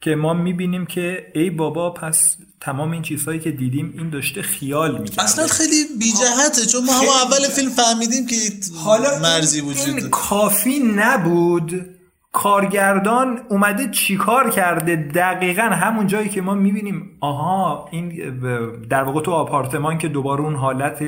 [0.00, 4.98] که ما می‌بینیم که ای بابا پس تمام این چیزهایی که دیدیم این داشته خیال
[4.98, 5.22] می‌کرده.
[5.22, 8.36] اصلا خیلی بیجهته چون ما هم اول فیلم فهمیدیم که
[8.84, 11.95] حالا مرزی وجود این کافی نبود
[12.36, 17.10] کارگردان اومده چیکار کرده؟ دقیقا همون جایی که ما می‌بینیم.
[17.20, 18.12] آها این
[18.90, 21.02] در واقع تو آپارتمان که دوباره اون حالت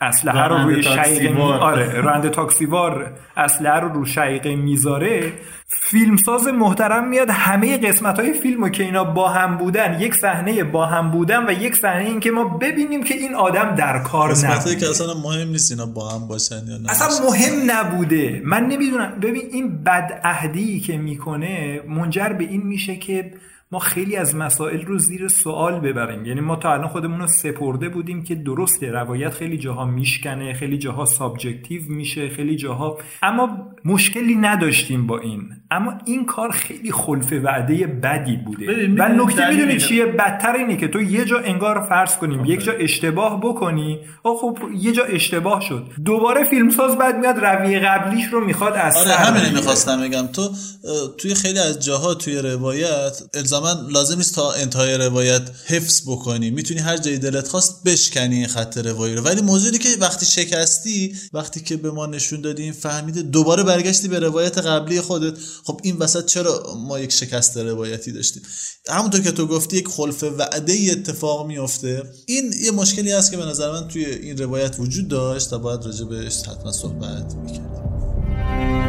[0.00, 1.42] اسلحه رو روی شقیقه می...
[1.42, 5.32] آره راننده تاکسی‌وار اسلحه رو رو شقیقه می‌ذاره.
[5.68, 7.30] فیلمساز محترم میاد.
[7.30, 11.52] همه قسمت های فیلم که اینا با هم بودن یک صحنه با هم بودن و
[11.52, 15.48] یک صحنه این که ما ببینیم که این آدم در کار نبوده که اصلا مهم
[15.48, 16.90] نیست اینا با هم باشن یا نه.
[16.90, 18.42] اصلا مهم نبوده.
[18.44, 19.12] من نمی‌دونم.
[19.22, 23.30] ببین این بدعهدی که می‌کنه منجر به این میشه که
[23.74, 26.26] ما خیلی از مسائل رو زیر سوال ببریم.
[26.26, 30.78] یعنی ما تا الان خودمون رو سپرده بودیم که درسته روایت خیلی جاها میشکنه خیلی
[30.78, 35.42] جاها subjective میشه خیلی جاها اما مشکلی نداشتیم با این.
[35.70, 38.86] اما این کار خیلی خلف وعده بدی بوده.
[38.98, 42.72] و نکته می‌دونی چیه؟ بدتر اینه که تو یه جا انگار فرض کنیم یک جا
[42.72, 45.86] اشتباه بکنی او خب یه جا اشتباه شد.
[46.04, 50.26] دوباره فیلمساز بعد میاد رویه قبلیش رو می‌خواد از آره همین می‌خواستم بگم.
[50.26, 50.48] تو
[51.18, 53.22] توی خیلی از جاها توی روایت
[53.64, 56.50] الزاما لازم نیست تا انتهای روایت حفظ بکنی.
[56.50, 59.22] می‌تونی هر جایی دلت خواست بشکنی این خط روایی رو.
[59.22, 64.08] ولی موضوعی که وقتی شکستی وقتی که به ما نشون دادی این فهمیده دوباره برگشتی
[64.08, 65.34] به روایت قبلی خودت.
[65.64, 68.42] خب این وسط چرا ما یک شکست روایتی داشتیم؟
[68.88, 73.36] همونطور که تو گفتی یک خلف وعده ای اتفاق میفته این یه مشکلی هست که
[73.36, 78.83] به نظر من توی این روایت وجود داشت و باید راجع بهش حتما صحبت می‌کردیم.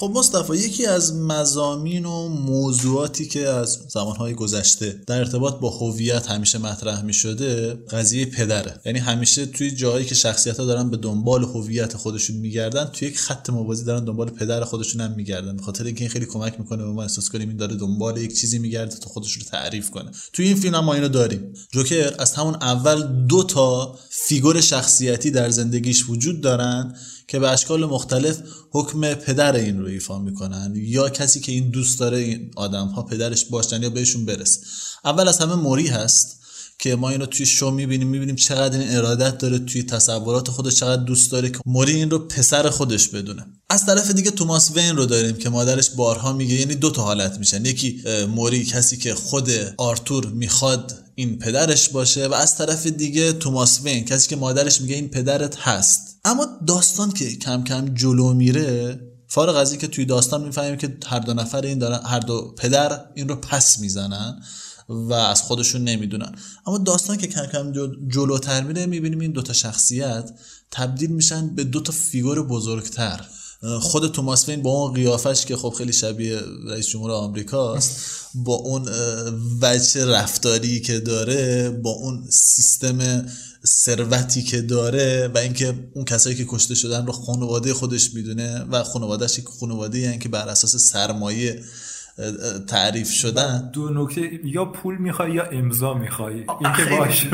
[0.00, 6.30] خب مصطفی یکی از مزامین و موضوعاتی که از زمانهای گذشته در ارتباط با هویت
[6.30, 8.80] همیشه مطرح می شده قضیه پدره.
[8.84, 13.18] یعنی همیشه توی جایی که شخصیت ها دارن به دنبال هویت خودشون میگردن توی یک
[13.18, 15.56] خط موازی دارن دنبال پدر خودشون هم میگردن.
[15.56, 18.40] به خاطر اینکه این خیلی کمک می‌کنه به ما احساس کنیم این داره دنبال یک
[18.40, 20.10] چیزی میگرده تا خودش رو تعریف کنه.
[20.32, 21.52] توی این فیلم هم ما اینو داریم.
[21.72, 26.94] جوکر از همون اول دو تا فیگور شخصیتی در زندگیش وجود دارن
[27.30, 28.38] که به اشکال مختلف
[28.70, 33.02] حکم پدر این رو ایفا می‌کنن یا کسی که این دوست داره این آدم ها
[33.02, 34.58] پدرش باشن یا بهشون برس
[35.04, 36.40] اول از همه موری هست
[36.78, 41.02] که ما اینو توی شو می‌بینیم می‌بینیم چقدر این ارادت داره توی تصورات خودش چقدر
[41.02, 43.46] دوست داره که موری این رو پسر خودش بدونه.
[43.70, 47.38] از طرف دیگه توماس وین رو داریم که مادرش بارها میگه یعنی دو تا حالت
[47.38, 53.32] میشن یکی موری کسی که خود آرتور می‌خواد این پدرش باشه و از طرف دیگه
[53.32, 56.09] توماس وین کسی که مادرش میگه این پدرت هست.
[56.24, 61.18] اما داستان که کم کم جلو میره فارغ از که توی داستان می‌فهمیم که هر
[61.18, 64.42] دو نفر این دارن هر دو پدر این رو پس می‌زنن
[64.88, 66.32] و از خودشون نمی‌دونن.
[66.66, 67.72] اما داستان که کم کم
[68.08, 70.30] جلوتر میره می‌بینیم این دوتا شخصیت
[70.70, 73.26] تبدیل میشن به دوتا فیگور بزرگتر.
[73.80, 78.00] خود توماس وین با اون قیافش که خب خیلی شبیه رئیس جمهور آمریکاست
[78.34, 78.88] با اون
[79.62, 83.26] وجه رفتاری که داره با اون سیستم
[83.66, 88.82] ثروتی که داره و اینکه اون کسایی که کشته شدن رو خانواده خودش می‌دونه و
[88.82, 91.62] خانوادهش یک خانواده یعنی که بر اساس سرمایه
[92.66, 93.70] تعریف شدن.
[93.72, 96.34] دو نکته یا پول می‌خوای یا امضا می‌خوای.
[96.34, 97.28] این که باشه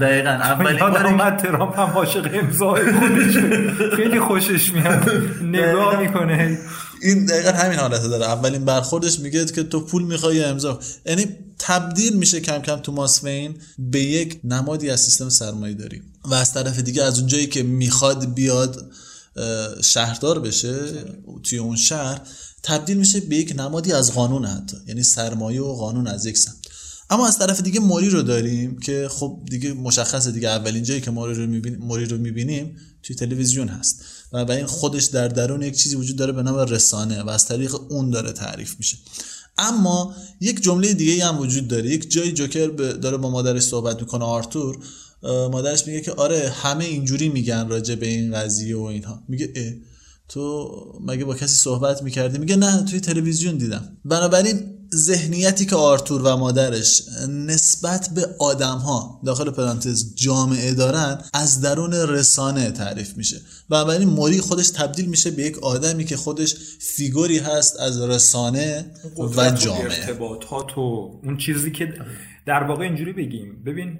[0.00, 0.30] دقیقا.
[0.52, 3.36] اولین بار اومد ترامپ هم عاشق امضا خودش
[3.96, 5.10] خیلی خوشش میاد.
[5.42, 6.58] نگاه می‌کنه.
[7.02, 8.24] این دقیقا همین حالت داره.
[8.26, 11.26] اولین برخوردش میگه که تو پول می‌خوای یا امضا؟ یعنی
[11.58, 16.02] تبدیل میشه کم کم توماس وین به یک نمادی از سیستم سرمایه داری.
[16.24, 18.90] و از طرف دیگه از اونجایی که می‌خواد بیاد
[19.82, 21.04] شهردار بشه
[21.42, 22.20] توی اون شهر
[22.62, 24.76] تبدیل میشه به یک نمادی از قانون حتی.
[24.86, 26.54] یعنی سرمایه و قانون از یک سمت.
[27.10, 31.10] اما از طرف دیگه موری رو داریم که خب دیگه مشخصه دیگه اولین جایی که
[31.10, 34.04] موری رو می‌بینیم موری رو می‌بینیم توی تلویزیون هست.
[34.32, 37.74] و این خودش در درون یک چیزی وجود داره به نام رسانه و از طریق
[37.74, 38.98] اون داره تعریف میشه.
[39.58, 41.90] اما یک جمله دیگه هم وجود داره.
[41.90, 44.78] یک جایی جوکر داره با مادرش صحبت می‌کنه آرتور.
[45.22, 49.22] مادرش میگه که آره همه اینجوری میگن راجع به این قضیه و اینها.
[49.28, 49.72] میگه اه
[50.28, 50.70] تو
[51.06, 53.96] مگه با کسی صحبت می‌کردی؟ میگه نه توی تلویزیون دیدم.
[54.04, 61.60] بنابراین ذهنیتی که آرتور و مادرش نسبت به آدم ها داخل پرانتز جامعه دارن از
[61.60, 63.36] درون رسانه تعریف میشه.
[63.70, 68.84] بنابراین موری خودش تبدیل میشه به یک آدمی که خودش فیگوری هست از رسانه
[69.36, 69.84] و جامعه.
[69.84, 70.80] ارتباطات و
[71.24, 71.94] اون چیزی که
[72.46, 73.62] در واقع اینجوری بگیم.
[73.66, 73.98] ببین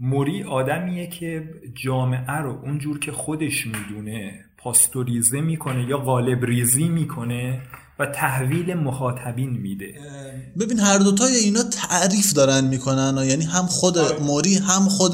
[0.00, 1.48] موری آدمیه که
[1.84, 7.60] جامعه رو اونجور که خودش می‌دونه پاستوریزه می‌کنه یا غالب ریزی می‌کنه
[7.98, 9.94] و تحویل مخاطبین میده.
[10.60, 15.12] ببین هر دوتای اینا تعریف دارن می‌کنن یعنی هم خود موری هم خود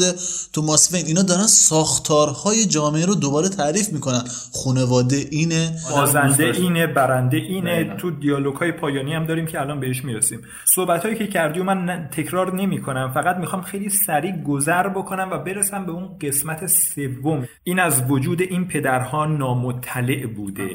[0.53, 1.07] توماس وین.
[1.07, 4.23] اینا دارن ساختارهای جامعه رو دوباره تعریف می‌کنن.
[4.65, 5.71] خانواده اینه.
[5.91, 7.97] بازنده اینه برنده اینه.
[7.97, 10.41] تو دیالوگ های پایانی هم داریم که الان بهش می‌رسیم.
[10.75, 13.13] صحبت هایی که کردی و من تکرار نمی‌کنم.
[13.15, 17.49] فقط می‌خوام خیلی سریع گذر بکنم و برسم به اون قسمت سوم.
[17.65, 20.69] این از وجود این پدرها نامطلع بوده.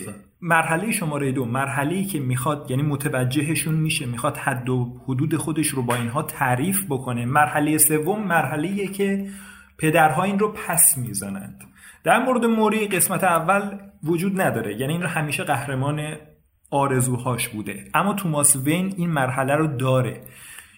[0.45, 5.83] مرحله شماره دو مرحله که می‌خواد یعنی متوجهشون میشه می‌خواد حد و حدود خودش رو
[5.83, 7.25] با اینها تعریف بکنه.
[7.25, 9.29] مرحله سوم مرحله که
[9.77, 11.63] پدرها این رو پس می‌زنند.
[12.03, 14.79] در مورد موری قسمت اول وجود نداره.
[14.79, 16.15] یعنی این رو همیشه قهرمان
[16.71, 17.85] آرزوهاش بوده.
[17.93, 20.21] اما توماس وین این مرحله رو داره.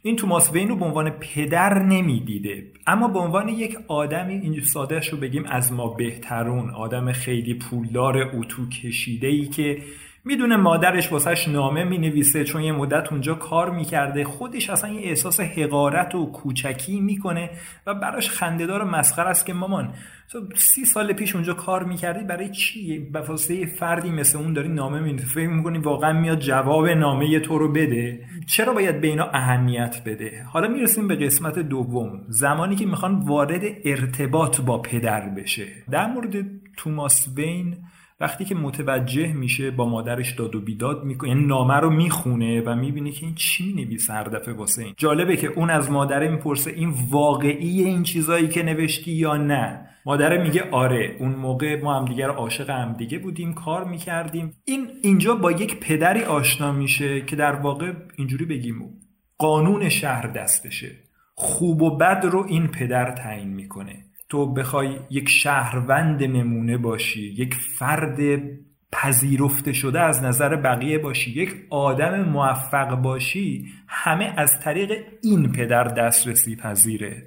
[0.05, 2.63] این توماس وین رو به عنوان پدر نمی‌دیده.
[2.87, 8.31] اما به عنوان یک آدمی این سادهش رو بگیم از ما بهترون آدم خیلی پولدار
[8.33, 9.77] اتو کشیده ای که
[10.25, 14.23] می‌دونه مادرش واسهش نامه می‌نویسه چون یه مدت اونجا کار می‌کرده.
[14.23, 17.49] خودش اصلا یه احساس حقارت و کوچکی می‌کنه
[17.87, 19.93] و براش خندهدار و مسخره است که مامان
[20.31, 24.69] تو سی سال پیش اونجا کار می‌کردی برای چی؟ به واسه فردی مثل اون داری
[24.69, 25.25] نامه می‌نویسی.
[25.25, 30.43] فکر می‌کنی واقعا میاد جواب نامه تو رو بده؟ چرا باید به اینا اهمیت بده؟
[30.43, 32.21] حالا می‌رسیم به قسمت دوم.
[32.27, 35.67] زمانی که می‌خوان وارد ارتباط با پدر بشه.
[35.91, 36.45] در مورد
[36.77, 37.77] توماس وین
[38.19, 42.75] وقتی که متوجه میشه با مادرش داد و بیداد می‌کنه یعنی نامه رو می‌خونه و
[42.75, 44.93] می‌بینه که این چی می‌نویسه هر دفعه واسه این.
[44.97, 50.43] جالبه که اون از مادره می‌پرسه این واقعی این چیزایی که نوشتی یا نه؟ مادره
[50.43, 54.53] میگه آره اون موقع ما هم دیگر عاشق هم دیگه بودیم کار می‌کردیم.
[54.65, 58.75] این اینجا با یک پدری آشنا میشه که در واقع اینجوری بگیم
[59.37, 60.91] قانون شهر دستشه.
[61.35, 64.05] خوب و بد رو این پدر تعیین می‌کنه.
[64.29, 68.19] تو بخوای یک شهروند نمونه باشی یک فرد
[68.91, 74.91] پذیرفته شده از نظر بقیه باشی یک آدم موفق باشی همه از طریق
[75.23, 77.23] این پدر دسترسی پذیره.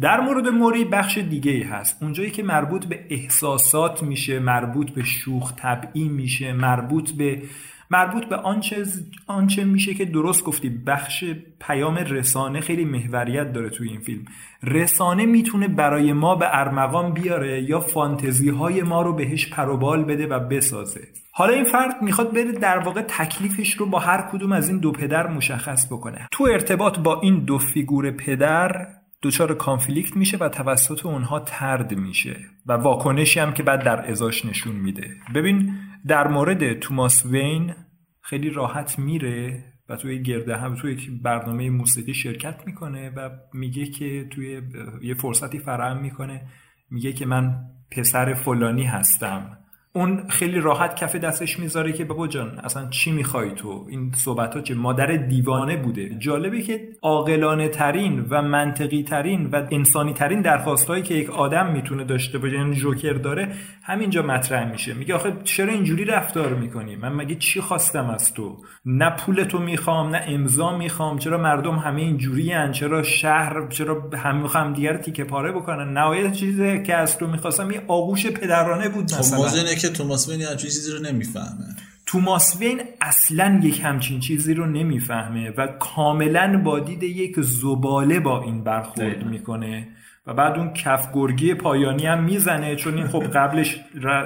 [0.00, 2.02] در مورد موری بخش دیگه ای هست.
[2.02, 7.42] اونجایی که مربوط به احساسات میشه مربوط به شوخ طبعی میشه مربوط به
[7.90, 8.84] مربوط به آنچه
[9.26, 11.24] آنچه میشه که درست گفتی بخش
[11.60, 14.24] پیام رسانه خیلی محوریت داره توی این فیلم.
[14.62, 20.26] رسانه می‌تونه برای ما به ارمغان بیاره یا فانتزی های ما رو بهش پروبال بده
[20.26, 21.00] و بسازه.
[21.32, 24.92] حالا این فرد می‌خواد بره در واقع تکلیفش رو با هر کدوم از این دو
[24.92, 26.28] پدر مشخص بکنه.
[26.32, 28.86] تو ارتباط با این دو فیگور پدر
[29.22, 32.36] دچار conflict میشه و توسط اونها طرد میشه
[32.66, 35.10] و واکنشی هم که بعد در ازاش نشون میده.
[35.34, 35.74] ببین
[36.08, 37.74] در مورد توماس وین
[38.20, 44.28] خیلی راحت میره و توی گرده هم توی برنامه موسیقی شرکت می‌کنه و میگه که
[44.30, 44.62] توی
[45.02, 46.46] یه فرصتی فراهم می‌کنه
[46.90, 49.58] میگه که من پسر فلانی هستم.
[49.92, 54.54] اون خیلی راحت کف دستش می‌ذاره که بابا جان اصلا چی می‌خوای تو؟ این صحبت
[54.54, 56.08] ها چه مادر دیوانه بوده.
[56.18, 61.72] جالبه که عاقلانه ترین و منطقی ترین و انسانی ترین درخواست هایی که یک آدم
[61.72, 64.94] می‌تونه داشته باشه یعنی جوکر داره همینجا مطرح میشه.
[64.94, 69.58] میگه آخه چرا اینجوری رفتار می‌کنی؟ من مگه چی خواستم از تو؟ نه پول تو
[69.58, 71.18] می‌خوام نه امضا می‌خوام.
[71.18, 76.32] چرا مردم همه اینجوری هن؟ چرا شهر چرا هم می‌خوام دیگر تیکه پاره بکنن؟ نهایت
[76.32, 79.79] چیزی که از تو می‌خواستم یه آغوش پدرانه بود خب مثلا.
[79.80, 81.76] که توماس وین همچین چیزی رو نمی‌فهمه.
[82.06, 88.42] توماس وین اصلا یک همچین چیزی رو نمی‌فهمه و کاملا با دید یک زباله با
[88.42, 89.88] این برخورد می‌کنه
[90.26, 93.80] و بعد اون کف گرگی پایانی هم می‌زنه چون این خب قبلش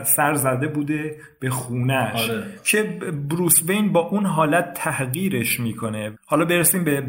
[0.04, 2.44] سر زده بوده به خونش آره.
[2.64, 2.82] که
[3.30, 6.18] بروس وین با اون حالت تحقیرش می‌کنه.
[6.26, 7.02] حالا برسیم به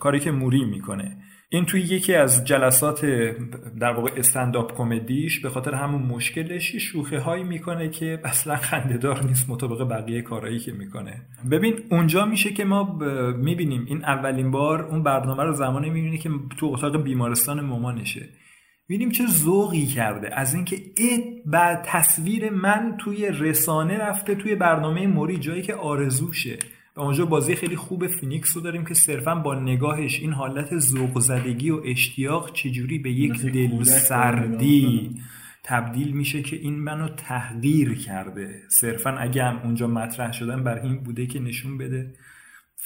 [0.00, 1.16] کاری که موری می‌کنه.
[1.52, 3.06] این توی یکی از جلسات
[3.80, 9.50] در واقع استنداپ کمدیش به خاطر همون مشکلش شوخه هایی می‌کنه که اصلا خندهدار نیست
[9.50, 11.22] مطابق بقیه کارهایی که می‌کنه.
[11.50, 12.98] ببین اونجا میشه که ما
[13.36, 18.28] می‌بینیم این اولین بار اون برنامه رو زمانی می‌بینی که تو اتاق بیمارستان مامانشه.
[18.88, 20.34] ببینیم چه ذوقی کرده.
[20.34, 20.76] از اینکه
[21.52, 26.58] و تصویر من توی رسانه رفته توی برنامه موری جایی که آرزوشه.
[27.00, 31.18] و اونجا بازی خیلی خوب فینیکس رو داریم که صرفا با نگاهش این حالت ذوق
[31.18, 35.14] زدگی و اشتیاق چجوری به یک دل سردی
[35.64, 38.62] تبدیل میشه که این منو تحقیر کرده.
[38.68, 42.12] صرفا اگه هم اونجا مطرح شدن بر این بوده که نشون بده.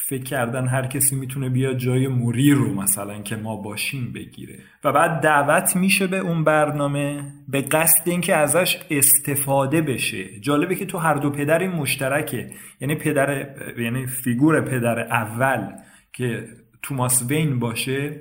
[0.06, 4.58] فکر کردن هر کسی می‌تونه بیا جای موری رو مثلا که ما باشیم بگیره.
[4.84, 10.40] و بعد دعوت میشه به اون برنامه به قصد اینکه ازش استفاده بشه.
[10.40, 12.50] جالبه که تو هر دو پدر این مشترکه.
[12.80, 13.46] یعنی پدر
[13.78, 15.72] یعنی فیگور پدر اول
[16.12, 16.48] که
[16.82, 18.20] توماس وین باشه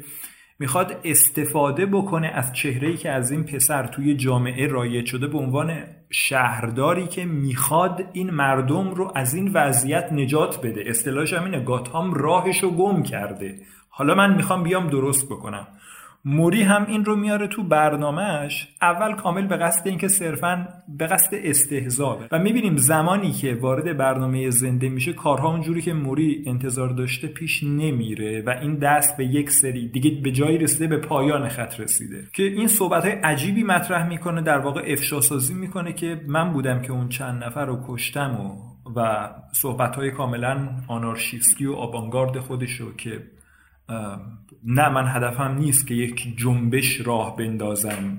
[0.64, 5.84] می‌خواد استفاده بکنه از چهره‌ای که از این پسر توی جامعه رایج شده به عنوان
[6.09, 10.84] شهرداری که می‌خواد این مردم رو از این وضعیت نجات بده.
[10.88, 13.55] اصطلاحش همینه گاتام راهش رو گم کرده.
[13.89, 15.68] حالا من می‌خوام بیام درست بکنم.
[16.26, 21.36] موری هم این رو میاره تو برنامهش اول کامل به قصد اینکه صرفا به قصد
[21.44, 27.28] استهزا و می‌بینیم زمانی که وارد برنامه زنده میشه کارها اونجوری که موری انتظار داشته
[27.28, 31.80] پیش نمیره و این دست به یک سری دیگه به جایی رسیده به پایان خط
[31.80, 32.24] رسیده.
[32.34, 36.82] که این صحبت های عجیبی مطرح می‌کنه در واقع افشا سازی می‌کنه که من بودم
[36.82, 42.96] که اون چند نفر رو کشتم و و صحبت های کاملا آنارشیستی و آبانگارد خودشو
[42.96, 43.24] که
[44.64, 48.18] نه من هدفم نیست که یک جنبش راه بندازم.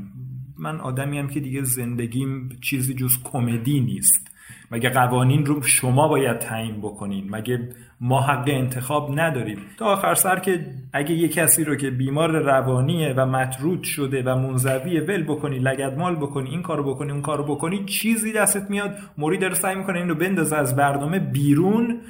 [0.58, 4.33] من آدمی هم که دیگه زندگیم چیزی جز کمدی نیست.
[4.70, 7.68] مگه قوانین رو شما باید تعیین بکنین مگه
[8.00, 13.14] ما حق انتخاب نداریم؟ تا آخر سر که اگه یه کسی رو که بیمار روانیه
[13.16, 17.84] و مطرود شده و منزوی ول بکنی لگدمال بکنی این کارو بکنی اون کارو بکنی
[17.84, 22.00] چیزی دستت میاد موری داره سعی می‌کنه این رو بندازه از برنامه بیرون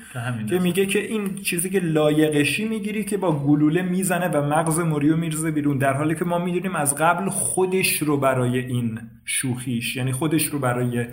[0.48, 4.80] که میگه که این چیزی که لایقشی رو می‌گیری که با گلوله می‌زنه و مغز
[4.80, 9.96] موریو میریزه بیرون در حالی که ما می‌دونیم از قبل خودش رو برای این شوخیش
[9.96, 11.06] یعنی خودش رو برای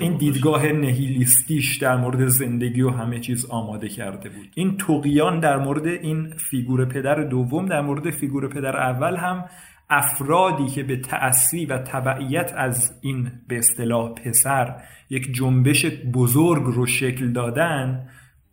[0.00, 4.48] این دیدگاه نهیلیستیش در مورد زندگی و همه چیز آماده کرده بود.
[4.54, 9.44] این طغیان در مورد این فیگور پدر دوم در مورد فیگور پدر اول هم
[9.90, 16.86] افرادی که به تأسی و تبعیت از این به اصطلاح پسر یک جنبش بزرگ رو
[16.86, 18.08] شکل دادن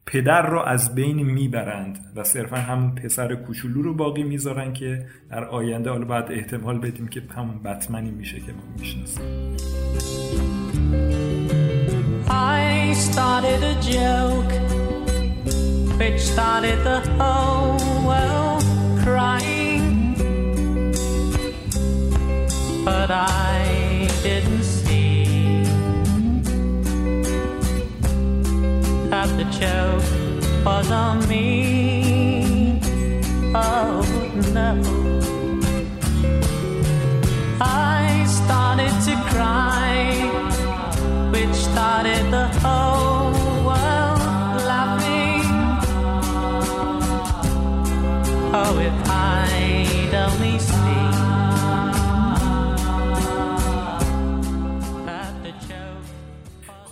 [0.06, 5.44] پدر رو از بین می‌برند و صرفا همون پسر کوچولو رو باقی می‌ذارن که در
[5.44, 9.24] آینده حالا باید احتمال بدیم که همون بتمنی میشه که ما می‌شناسیم.
[12.30, 14.54] I started a joke.
[16.00, 17.80] Which started the whole
[18.10, 18.64] world
[19.04, 20.16] crying.
[22.88, 24.63] But I didn't
[29.52, 30.04] joke
[30.66, 32.80] was on me.
[33.56, 34.02] Oh
[34.54, 34.72] no.
[37.62, 39.96] I started to cry,
[41.32, 43.32] which started the whole
[43.68, 45.48] world laughing.
[48.54, 49.63] Oh, if I'd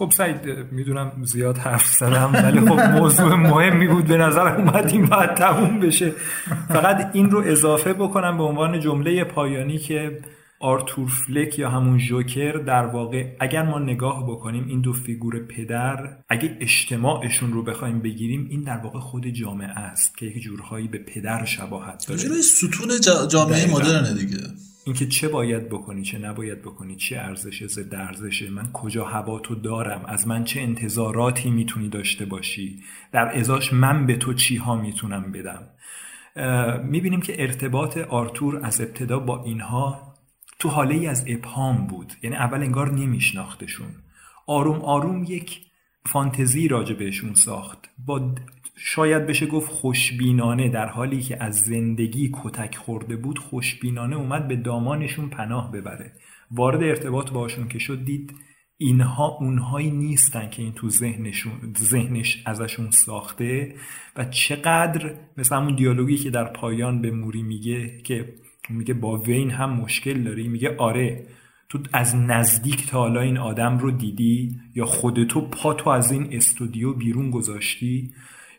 [0.02, 0.38] خب سعید
[0.72, 4.06] می‌دونم زیاد حرف زدم ولی خب موضوع مهمی بود.
[4.06, 6.14] به نظر اومد این باید تموم بشه.
[6.68, 10.20] فقط این رو اضافه بکنم به عنوان جمله پایانی که
[10.60, 16.18] آرتور فلک یا همون جوکر در واقع اگر ما نگاه بکنیم این دو فیگور پدر
[16.30, 20.98] اگه اجتماعشون رو بخوایم بگیریم این در واقع خود جامعه است که یک جورهایی به
[20.98, 22.20] پدر شباهت داره.
[22.20, 23.72] جوری ستون جا- جامعه.
[23.72, 24.38] مدرنه دیگه.
[24.86, 29.56] اینکه چه باید بکنی چه نباید بکنی چه ارزش ضد ارزشه من کجا هوا تو
[29.56, 34.76] دارم از من چه انتظاراتی می‌تونی داشته باشی در ازاش من به تو چی ها
[34.76, 35.68] می‌تونم بدم.
[36.84, 40.14] می‌بینیم که ارتباط آرتور از ابتدا با اینها
[40.60, 43.88] تو حاله ای از ابهام بود یعنی اول انگار نمیشناختشون.
[44.48, 45.62] آروم آروم یک
[46.06, 48.36] فانتزی راجع بهشون ساخت با
[48.84, 54.56] شاید بشه گفت خوشبینانه در حالی که از زندگی کتک خورده بود خوشبینانه اومد به
[54.56, 56.12] دامانشون پناه ببره.
[56.52, 58.34] وارد ارتباط باشون که شد دید
[58.78, 63.76] اینها اونهایی نیستن که این تو ذهنشون ذهنش ازشون ساخته
[64.16, 68.34] و چقدر مثل همون دیالوگی که در پایان به موری میگه که
[68.70, 71.28] میگه با وین هم مشکل داری؟ میگه آره
[71.70, 76.28] تو از نزدیک تا حالا این آدم رو دیدی یا خودتو پا تو از این
[76.32, 78.14] استودیو بیرون گذاشتی؟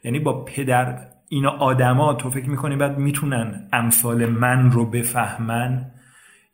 [0.05, 0.98] یعنی با پدر
[1.28, 5.90] اینا آدما تو فکر می‌کنی بعد می‌تونن امثال من رو بفهمن؟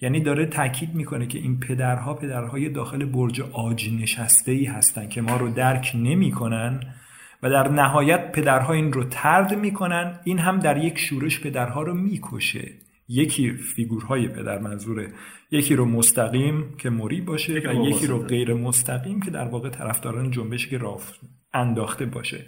[0.00, 5.20] یعنی داره تاکید می‌کنه که این پدرها پدرهای داخل برج آج نشسته ای هستن که
[5.20, 6.80] ما رو درک نمی‌کنن
[7.42, 10.20] و در نهایت پدرها این رو ترد می‌کنن.
[10.24, 12.68] این هم در یک شورش پدرها رو می‌کشه.
[13.08, 15.08] یکی فیگورهای پدر منظوره.
[15.50, 18.18] یکی رو مستقیم که موری باشه و یکی رو.
[18.18, 21.00] غیر مستقیم که در واقع طرفداران جنبش که راه
[21.54, 22.44] انداخته باشه.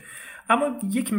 [0.50, 1.14] اما یک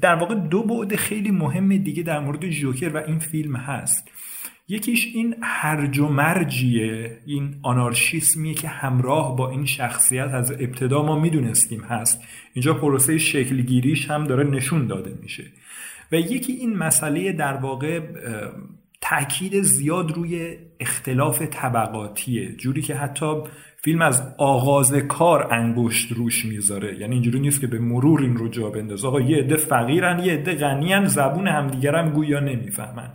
[0.00, 4.08] در واقع دو بعد خیلی مهم دیگه در مورد جوکر و این فیلم هست.
[4.68, 11.18] یکیش این هرج و مرجیه این آنارشیسمیه که همراه با این شخصیت از ابتدا ما
[11.20, 12.22] می‌دونستیم هست.
[12.54, 15.44] اینجا پروسه شکلگیریش هم داره نشون داده میشه.
[16.12, 18.00] و یکی این مسئله در واقع
[19.00, 23.42] تاکید زیاد روی اختلاف طبقاتیه جوری که حتی
[23.86, 28.48] فیلم از آغاز کار انگشت روش می‌ذاره یعنی اینجوری نیست که به مرور این رو
[28.48, 29.06] جا بندازه.
[29.08, 33.10] آقا یه عده فقیرن یه عده غنیان زبون همدیگر هم گویا نمی‌فهمن.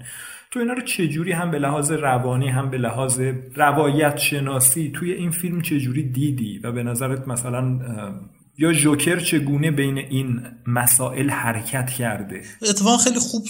[0.52, 3.22] تو اینا رو چجوری هم به لحاظ روانی هم به لحاظ
[3.56, 7.80] روایت شناسی توی این فیلم چجوری دیدی؟ و به نظرت مثلا
[8.58, 13.44] یا جوکر چگونه بین این مسائل حرکت کرده؟ اتفاقا خیلی خوب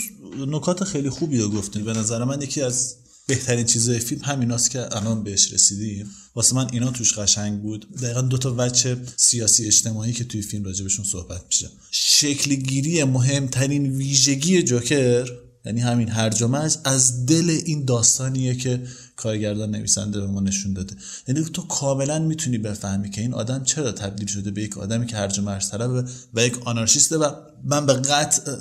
[0.47, 4.95] نکات خیلی خوبی رو گفتین به نظر من یکی از بهترین چیزای فیلم همیناست که
[4.95, 6.09] الان بهش رسیدیم.
[6.36, 7.95] واسه من اینا توش قشنگ بود.
[8.01, 11.69] دقیقا دو تا وجه سیاسی اجتماعی که توی فیلم راجبشون صحبت میشه.
[11.91, 15.28] شکل گیری مهمترین ویژگی جوکر
[15.65, 16.43] یعنی همین هرج
[16.84, 18.84] از دل این داستانیه که
[19.22, 20.95] کارگردان نویسنده به ما نشون داده.
[21.28, 25.15] یعنی تو کاملا می‌تونی بفهمی که این آدم چرا تبدیل شده به یک آدمی که
[25.15, 26.03] هرج و مرج طلبه
[26.34, 27.32] و یک آنارشیسته و
[27.63, 28.51] من به قطع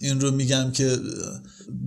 [0.00, 0.98] این رو میگم که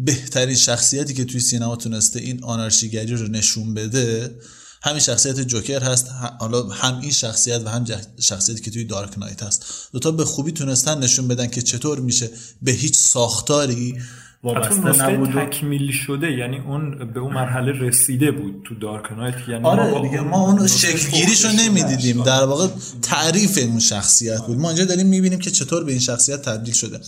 [0.05, 4.35] بهترین شخصیتی که توی سینما تونسته این آنارشیگری رو نشون بده
[4.83, 6.09] همین شخصیت جوکر هست
[6.39, 7.85] حالا هم این شخصیت و هم
[8.19, 9.65] شخصیتی که توی دارک نایت هست.
[9.91, 12.29] دوتا به خوبی تونستن نشون بدن که چطور میشه
[12.61, 13.95] به هیچ ساختاری
[14.43, 19.35] وابسته نبود تکمیل شده یعنی اون به اون مرحله رسیده بود تو دارک نایت.
[19.47, 22.23] یعنی آره با دیگه ما اون شکلگیریشو پختش نمی‌دیدیم.
[22.23, 22.67] در واقع
[23.01, 24.57] تعریف اون شخصیت بود.
[24.57, 26.99] ما اینجا داریم می‌بینیم که چطور به این شخصیت تبدیل شده.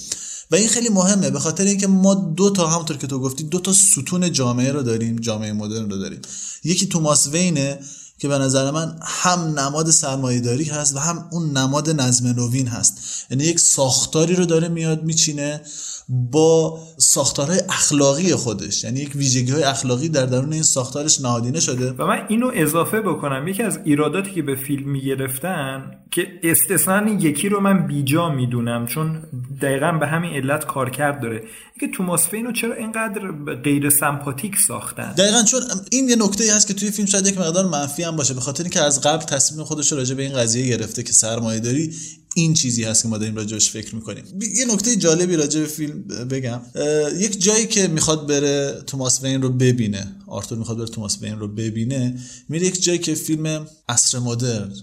[0.51, 3.59] و این خیلی مهمه به خاطر اینکه ما دو تا همونطور که تو گفتی دو
[3.59, 6.19] تا ستون جامعه رو داریم جامعه مدرن رو داریم.
[6.63, 7.79] یکی توماس وینه
[8.17, 13.25] که به نظر من هم نماد سرمایه‌داری هست و هم اون نماد نظم نوین هست.
[13.31, 15.61] یعنی یک ساختاری رو داره میاد میچینه
[16.09, 18.83] با ساختارهای اخلاقی خودش.
[18.83, 21.91] یعنی یک ویژگی های اخلاقی در درون این ساختارش نهادینه شده.
[21.91, 23.47] و من اینو اضافه بکنم.
[23.47, 29.23] یکی از ایراداتی که به فیلم می‌گرفتن که استثنا یکی رو من بیجا می‌دونم چون
[29.61, 31.43] دقیقا به همین علت کارکرد داره.
[31.81, 33.31] اینکه توماس فینو چرا اینقدر
[33.63, 37.69] غیر سمپاتیک ساختن؟ دقیقا چون این یه نکته هست که توی فیلم شاید یک مقدار
[37.69, 40.77] منفی هم باشه به خاطر اینکه از قبل تصمیم خودش رو راجع به این قضیه
[40.77, 41.93] گرفته که سرمایه داری
[42.35, 44.23] این چیزی هست که ما داریم راجبش فکر می‌کنیم.
[44.55, 46.61] یه نکته جالبی راجع به فیلم بگم.
[47.19, 51.47] یک جایی که می‌خواد بره توماس وین رو ببینه آرتور می‌خواد بره توماس وین رو
[51.47, 54.73] ببینه میره یک جایی که فیلم عصر مدرن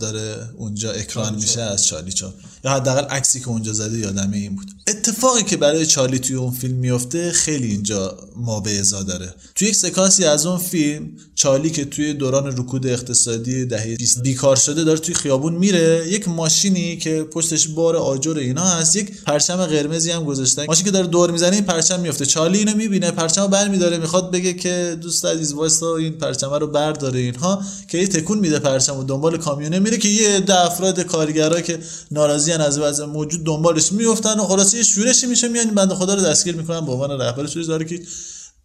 [0.00, 2.34] داره اونجا اکران میشه از چارلی چاپ.
[2.64, 4.66] یا حداقل عکسی که اونجا زده یادمه این بود.
[4.86, 9.34] اتفاقی که برای چارلی توی اون فیلم میفته خیلی اینجا ما به ازا داره.
[9.54, 14.56] توی یک سکانسی از اون فیلم چارلی که توی دوران رکود اقتصادی دهه 20 بیکار
[14.56, 16.08] شده داره توی خیابون میره.
[16.08, 18.96] یک ماشینی که پشتش بار آجر اینا هست.
[18.96, 20.64] یک پرچم قرمزی هم گذاشتن.
[20.68, 22.26] ماشین که داره دور می‌زنه این پرچم میفته.
[22.26, 26.66] چارلی اینو می‌بینه پرچم رو برمیداره می‌خواد بگه که دوست عزیز وایسا این پرچم رو
[26.66, 31.60] برداره اینها که یه تکون میده پرچم دنبال کامیونه میره که یه عده افراد کارگرا
[31.60, 31.78] که
[32.10, 36.14] ناراضی از وضع موجود دنبالش میفتن و خلاصه یه شورشی میشه میان این بنده خدا
[36.14, 37.66] رو دستگیر می‌کنن به عنوان رهبر شورش.
[37.66, 38.00] داره که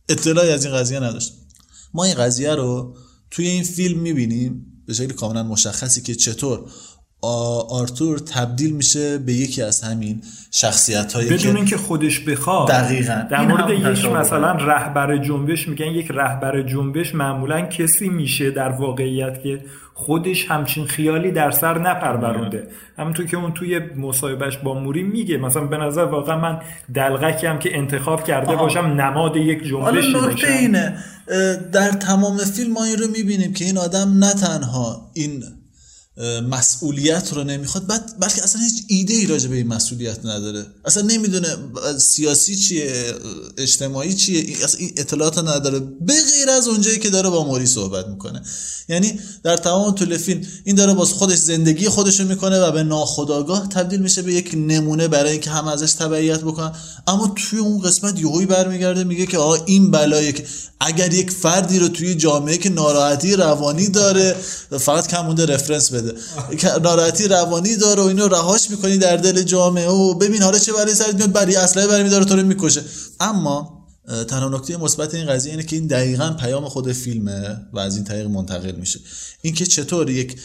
[0.10, 1.34] اطلاعی از این قضیه نداشت.
[1.94, 2.96] ما این قضیه رو
[3.32, 4.66] توی این فیلم می‌بینیم.
[4.88, 6.60] به شکل کاملا مشخصی که چطور
[7.70, 10.22] آرتور تبدیل میشه به یکی از همین
[10.52, 12.68] شخصیت هایی بدون که اینکه خودش بخواد.
[12.68, 13.28] دقیقاً.
[13.32, 19.44] در مورد یک مثلا رهبر جنبش میگن یک رهبر جنبش معمولا کسی میشه در واقعیت
[19.44, 19.66] که
[19.98, 22.68] خودش همچین خیالی در سر نپرورونده
[22.98, 26.60] همونطور که اون توی مصاحبهش با موری میگه مثلا به نظر واقعا من
[26.94, 28.64] دلغکی هم که انتخاب کرده آها.
[28.64, 30.98] باشم نماد یک نکته باشم اینه
[31.72, 35.44] در تمام فیلم ما این رو می‌بینیم که این آدم نه تنها این
[36.50, 40.66] مسئولیت رو نمی‌خواد بعد بلکه اصلا هیچ ایده ای راجع به این مسئولیت نداره.
[40.86, 41.48] اصلا نمی‌دونه
[42.00, 43.14] سیاسی چیه
[43.58, 45.80] اجتماعی چیه اصلا این اطلاعات نداره.
[45.80, 48.42] به غیر از اونجایی که داره با موری صحبت می‌کنه.
[48.90, 52.84] یعنی در تمام طول فیلم این داره باز خودش زندگی خودش رو می‌کنه و به
[52.84, 56.72] ناخودآگاه تبدیل میشه به یک نمونه برای اینکه هم ازش تبعیت بکنن.
[57.08, 60.46] اما توی اون قسمت یهویی برمیگرده میگه که آقا این بلایه که
[60.86, 64.36] اگر یک فردی رو توی جامعه که ناراحتی روانی داره
[64.80, 66.14] فقط کم مونده رفرنس بده.
[66.84, 70.96] ناراحتی روانی داره و اینو رهاش می‌کنی در دل جامعه و ببین حالا چه برای
[70.96, 72.82] سرت میاد بری اسلحه برمی داره تو رو می‌کشه.
[73.20, 73.86] اما
[74.28, 78.06] تنها نکته مثبت این قضیه اینه که این دقیقا پیام خود فیلمه و از این
[78.06, 79.00] طریق منتقل میشه.
[79.42, 80.36] اینکه چطور یک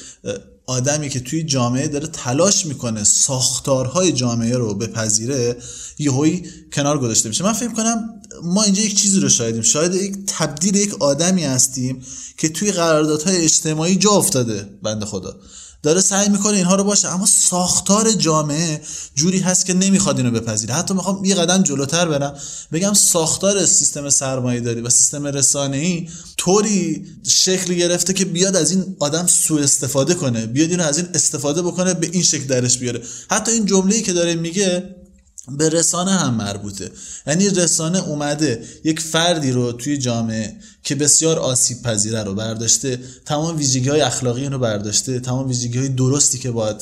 [0.67, 5.57] آدمی که توی جامعه داره تلاش می‌کنه ساختارهای جامعه رو بپذیره
[5.99, 7.45] یهویی کنار گذاشته میشه.
[7.45, 9.63] من فکر کنم ما اینجا یک چیزی رو شاهدیم.
[9.63, 12.03] شاید یک تبدیل یک آدمی هستیم
[12.39, 15.37] که توی قراردادهای اجتماعی جا افتاده بنده خدا.
[15.83, 17.09] داره سعی می‌کنه اینها رو باشه.
[17.09, 18.83] اما ساختار جامعه
[19.15, 20.75] جوری هست که نمی‌خواد اینو بپذیره.
[20.75, 22.35] حتی می‌خوام یه قدم جلوتر برم.
[22.73, 28.71] بگم ساختار سیستم سرمایه داری و سیستم رسانه ای طوری شکل گرفته که بیاد از
[28.71, 30.47] این آدم سوء استفاده کنه.
[30.47, 33.03] بیاد اینو از این استفاده بکنه به این شکل درش بیاره.
[33.31, 34.97] حتی این جمله‌ای که داره میگه
[35.57, 36.91] به رسانه هم مربوطه.
[37.27, 43.57] یعنی رسانه اومده یک فردی رو توی جامعه که بسیار آسیب پذیره رو برداشته تمام
[43.57, 46.77] ویژگی های اخلاقی رو برداشته تمام ویژگی های درستی که باید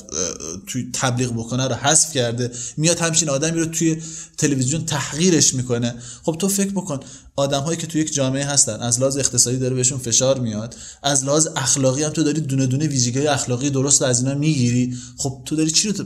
[0.66, 4.02] توی تبلیغ بکنه رو حذف کرده میاد همچین آدمی رو توی
[4.38, 5.94] تلویزیون تحقیرش می‌کنه.
[6.22, 7.00] خب تو فکر بکن
[7.36, 11.24] آدم هایی که توی یک جامعه هستن از لحاظ اقتصادی داره بهشون فشار میاد از
[11.24, 15.56] لحاظ اخلاقی هم تو داری دونه دونه ویژگی اخلاقی درست از اینا می‌گیری خب تو
[15.56, 16.04] داری چی رو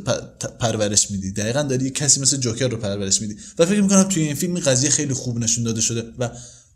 [0.61, 3.37] پرورش میدی؟ دقیقا داری کسی مثل جوکر رو پرورش میدی.
[3.59, 6.31] و فکر می‌کنم توی این فیلم قضیه خیلی خوب نشون داده شده و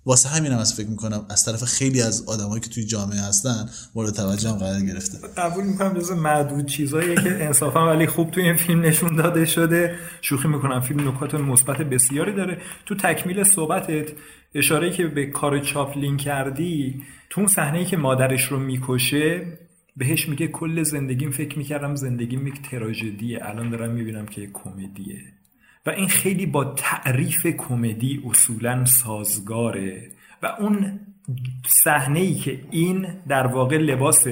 [0.07, 4.15] واسه همینم از فکر می‌کنم از طرف خیلی از آدمایی که توی جامعه هستن مورد
[4.15, 5.19] توجه هم قرار گرفته.
[5.37, 9.95] قبول می‌کنم جز معدود چیزاییه که انصافا ولی خوب توی این فیلم نشون داده شده.
[10.21, 10.81] شوخی می‌کنم.
[10.81, 12.59] فیلم نکات مثبت بسیاری داره.
[12.87, 14.09] تو تکمیل صحبتت
[14.55, 19.59] اشاره که به کار چاپلین کردی تو اون صحنه که مادرش رو می‌کشه
[19.97, 23.39] بهش میگه کل زندگیم فکر می‌کردم زندگیم یک تراژدیه.
[23.43, 25.21] الان دارم می‌بینم که کمدیه.
[25.87, 30.11] و این خیلی با تعریف کمدی اصولا سازگاره.
[30.43, 31.01] و اون
[31.67, 34.27] صحنه ای که این در واقع لباس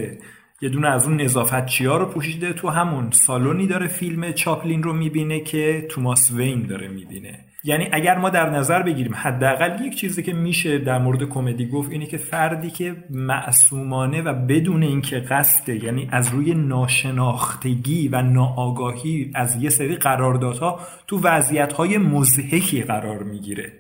[0.60, 4.92] یه دونه از اون نظافتچی ها رو پوشیده تو همون سالونی داره فیلم چاپلین رو
[4.92, 7.44] می‌بینه که توماس وین داره می‌بینه.
[7.66, 11.90] یعنی اگر ما در نظر بگیریم حداقل یک چیزی که میشه در مورد کمدی گفت
[11.90, 19.30] اینه که فردی که معصومانه و بدون اینکه قصده یعنی از روی ناشناختگی و ناآگاهی
[19.34, 23.72] از یه سری قراردادها تو وضعیت‌های مضحکی قرار می‌گیره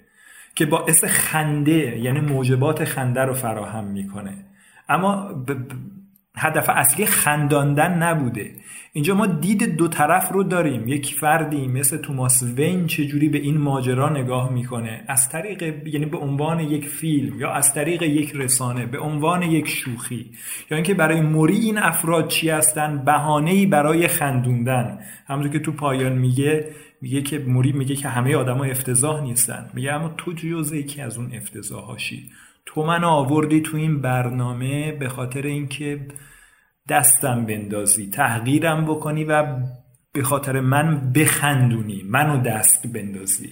[0.54, 4.34] که باعث خنده یعنی موجبات خنده رو فراهم می‌کنه.
[4.88, 5.52] اما ب-
[6.36, 8.50] هدف اصلی خنداندن نبوده.
[8.96, 10.88] اینجا ما دید دو طرف رو داریم.
[10.88, 16.18] یک فردی مثل توماس وین چجوری به این ماجرا نگاه می‌کنه؟ از طریق یعنی به
[16.18, 20.30] عنوان یک فیلم یا از طریق یک رسانه به عنوان یک شوخی.
[20.70, 24.98] یا اینکه برای موری این افراد چی هستن؟ بهانه‌ای برای خندوندن.
[25.26, 26.68] همونطور که تو پایان میگه
[27.00, 29.70] میگه که موری میگه که همه آدما افتضاح نیستن.
[29.74, 32.30] میگه اما تو جزء یکی از اون افتضاحاشی.
[32.66, 36.00] تو منو آوردی تو این برنامه به خاطر اینکه
[36.88, 39.56] دستم بندازی تحقیرم بکنی و
[40.12, 43.50] به خاطر من بخندونی منو دست بندازی.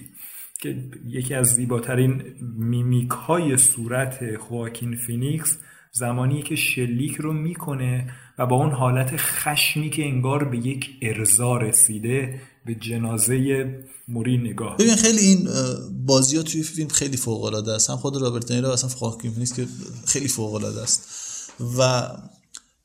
[0.61, 0.75] که
[1.07, 2.23] یکی از زیباترین
[2.57, 5.57] میمیک های صورت خواکین فینیکس
[5.91, 11.57] زمانی که شلیک رو می‌کنه و با اون حالت خشمی که انگار به یک ارضا
[11.57, 13.67] رسیده به جنازه
[14.07, 14.77] موری نگاه.
[14.77, 15.47] ببین خیلی این
[16.05, 17.89] بازی ها توی فیلم خیلی فوق العاده است.
[17.89, 19.65] هم خود رابرت دنیرو اصلا خواکین فینیکس که
[20.07, 21.09] خیلی فوق العاده است.
[21.79, 22.01] و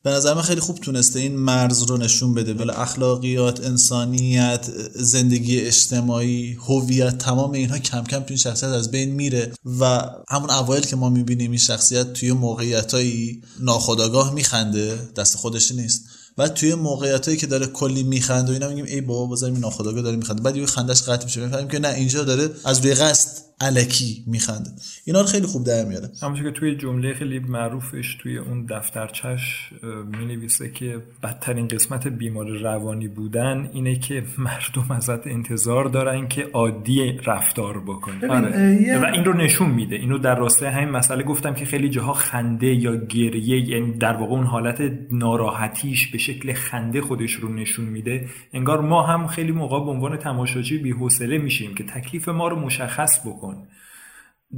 [0.03, 2.53] به نظر من خیلی خوب تونسته این مرز رو نشون بده.
[2.53, 9.11] بله اخلاقیات انسانیت زندگی اجتماعی هویت تمام اینها کم کم تو این شخصیت از بین
[9.11, 15.71] میره و همون اوایل که ما می‌بینیم این شخصیت توی موقعیتایی ناخودآگاه میخنده دست خودش
[15.71, 16.03] نیست.
[16.37, 20.01] بعد توی موقعیتایی که داره کلی میخنده و اینا میگیم ای بابا بذار این ناخداگاه
[20.01, 20.41] داره میخنده.
[20.41, 21.45] بعد یه خندش قطع میشه.
[21.45, 24.69] می‌فهمیم که نه اینجا داره از روی قصد الکی میخنده.
[25.05, 26.09] اینا رو خیلی خوب در میاره.
[26.21, 29.69] همونجور که توی جمله خیلی معروفش توی اون دفترچش
[30.17, 36.47] می نویسه که بدترین قسمت بیمار روانی بودن اینه که مردم ازت انتظار دارن که
[36.53, 38.25] عادی رفتار بکنی.
[38.25, 38.99] آره.
[38.99, 39.95] و این رو نشون میده.
[39.95, 44.31] اینو در راستای همین مسئله گفتم که خیلی جاها خنده یا گریه یعنی در واقع
[44.31, 48.27] اون حالت ناراحتیش به شکل خنده خودش رو نشون میده.
[48.53, 53.27] انگار ما هم خیلی موقع به عنوان تماشاچی بی‌حوصله میشیم که تکلیف ما رو مشخص
[53.27, 53.48] بکن.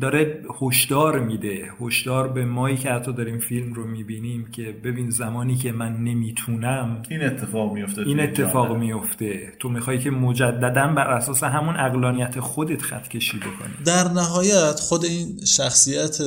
[0.01, 1.71] داره هشدار میده.
[1.81, 7.03] هشدار به مایی که حتی داریم فیلم رو می‌بینیم که ببین زمانی که من نمی‌تونم
[7.09, 12.81] این اتفاق میفته این اتفاق میفته تو می‌خوای که مجددا بر اساس همون اقلانیت خودت
[12.81, 13.83] خط کشی بکنی.
[13.85, 16.17] در نهایت خود این شخصیت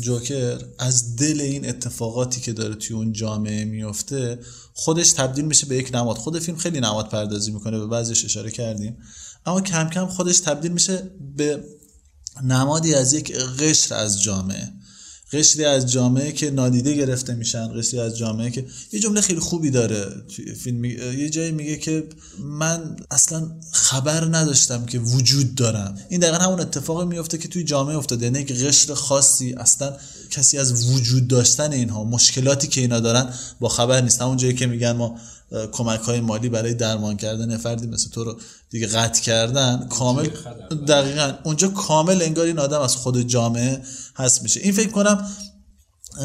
[0.00, 4.38] جوکر از دل این اتفاقاتی که داره توی اون جامعه میفته
[4.72, 6.16] خودش تبدیل میشه به یک نماد.
[6.16, 8.96] خود فیلم خیلی نماد پردازی می‌کنه به بعضیش اشاره کردیم.
[9.46, 11.02] اما کم کم خودش تبدیل میشه
[11.36, 11.64] به
[12.42, 14.72] نمادی از یک قشر از جامعه.
[15.32, 19.70] قشری از جامعه که نادیده گرفته میشن قشری از جامعه که یه جمله خیلی خوبی
[19.70, 20.06] داره
[20.60, 22.08] فیلم یه جایی میگه که
[22.40, 25.98] من اصلا خبر نداشتم که وجود دارم.
[26.08, 28.24] این دقیقا همون اتفاقی میفته که توی جامعه افتاده.
[28.24, 29.96] یعنی یک قشر خاصی اصلا
[30.30, 34.22] کسی از وجود داشتن اینها مشکلاتی که اینا دارن با خبر نیست.
[34.22, 35.18] همون جایی که میگن ما
[35.72, 38.36] کمک های مالی برای درمان کردن فردی مثل تو رو
[38.70, 40.28] دیگه قطع کردن کامل
[40.88, 41.32] دقیقا.
[41.44, 43.82] اونجا کامل انگار این آدم از خود جامعه
[44.16, 44.60] هست میشه.
[44.60, 45.26] این فکر کنم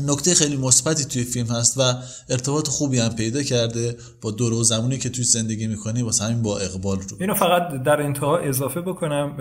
[0.08, 1.94] نکته خیلی مثبتی توی فیلم هست و
[2.30, 6.42] ارتباط خوبی هم پیدا کرده با دور و زمانی که توی زندگی می‌کنی واسه همین
[6.42, 7.18] با اقبال رو.
[7.20, 9.38] اینو فقط در انتها اضافه بکنم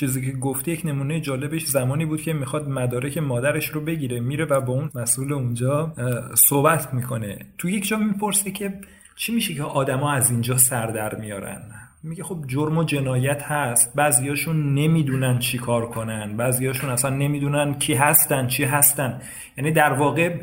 [0.00, 4.44] چیزی که گفتی یک نمونه جالبش زمانی بود که می‌خواد مدارک مادرش رو بگیره میره
[4.44, 5.94] و با اون مسئول اونجا
[6.48, 7.38] صحبت می‌کنه.
[7.58, 8.80] تو یک جا می‌پرسه که
[9.22, 11.62] چی میشه که آدما از اینجا سر در میارن؟
[12.02, 13.92] میگه خب جرم و جنایت هست.
[13.94, 16.36] بعضیاشون نمی‌دونن چی کار کنن.
[16.36, 19.20] بعضیاشون اصلا نمی‌دونن کی هستن چی هستن.
[19.58, 20.40] یعنی در واقع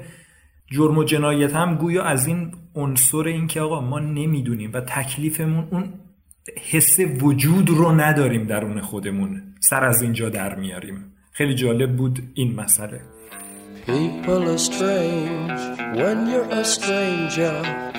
[0.68, 5.68] جرم و جنایت هم گویا از این عنصر این که آقا ما نمی‌دونیم و تکلیفمون
[5.72, 5.94] اون
[6.72, 9.42] حس وجود رو نداریم درون خودمون.
[9.60, 11.14] سر از اینجا در میاریم.
[11.32, 13.02] خیلی جالب بود این مسئله.
[13.88, 15.62] People are strange
[16.00, 17.99] when you're a stranger.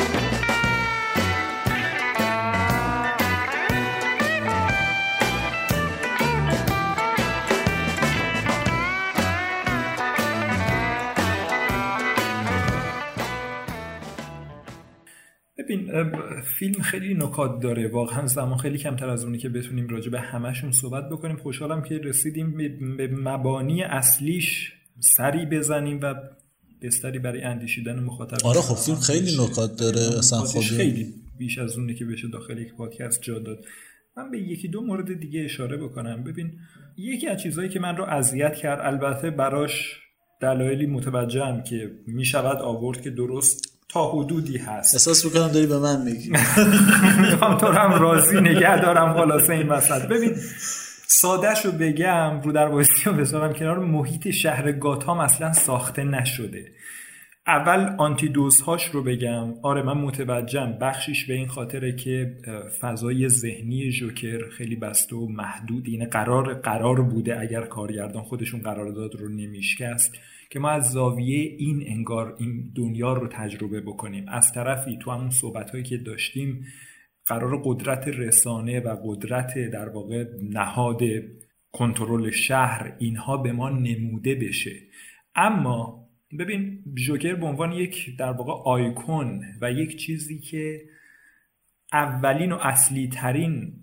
[16.43, 17.87] فیلم خیلی نکات داره.
[17.87, 21.37] واقعا زمان خیلی کمتر از اونی که بتونیم راجع به همشون صحبت بکنیم.
[21.37, 22.57] خوشحالم که رسیدیم
[22.97, 26.15] به مبانی اصلیش سری بزنیم و
[26.81, 30.17] بستری برای اندیشیدن مخاطب آره خب فیلم خیلی نکات داره.
[30.17, 33.65] اصلا خودی خیلی بیش از اونی که بشه داخل یک پادکست جا داد.
[34.17, 36.23] من به یکی دو مورد دیگه اشاره بکنم.
[36.23, 36.51] ببین
[36.97, 39.97] یکی از چیزهایی که من رو اذیت کرد البته براش
[40.41, 44.95] دلایلی متوجهم که می‌شود آورد که درست تا حدودی هست.
[44.95, 46.29] احساس می‌کنم داری به من میگی.
[47.21, 50.35] می‌خوام تو هم راضی نگه دارم خلاصه این مسئله ببین
[51.07, 53.79] سادش رو بگم رو در رو بذارم کنار.
[53.79, 56.65] محیط شهر گاتام اصلا ساخته نشده.
[57.47, 59.53] اول آنتیدوز هاش رو بگم.
[59.63, 60.79] آره من متوجهم.
[60.79, 62.35] بخشیش به این خاطره که
[62.81, 65.83] فضای ذهنی جوکر خیلی بسته و محدود.
[65.87, 70.15] اینه قرار قرار بوده اگر کارگردان خودشون قرارداد رو نمیشکست.
[70.51, 74.25] که ما از زاویه این انگار این دنیا رو تجربه بکنیم.
[74.27, 76.65] از طرفی تو همون صحبت هایی که داشتیم
[77.25, 81.01] قرار قدرت رسانه و قدرت در واقع نهاد
[81.71, 84.75] کنترل شهر اینها به ما نموده بشه.
[85.35, 86.07] اما
[86.39, 90.81] ببین جوکر به عنوان یک در واقع آیکون و یک چیزی که
[91.93, 93.73] اولین و اصلی ترین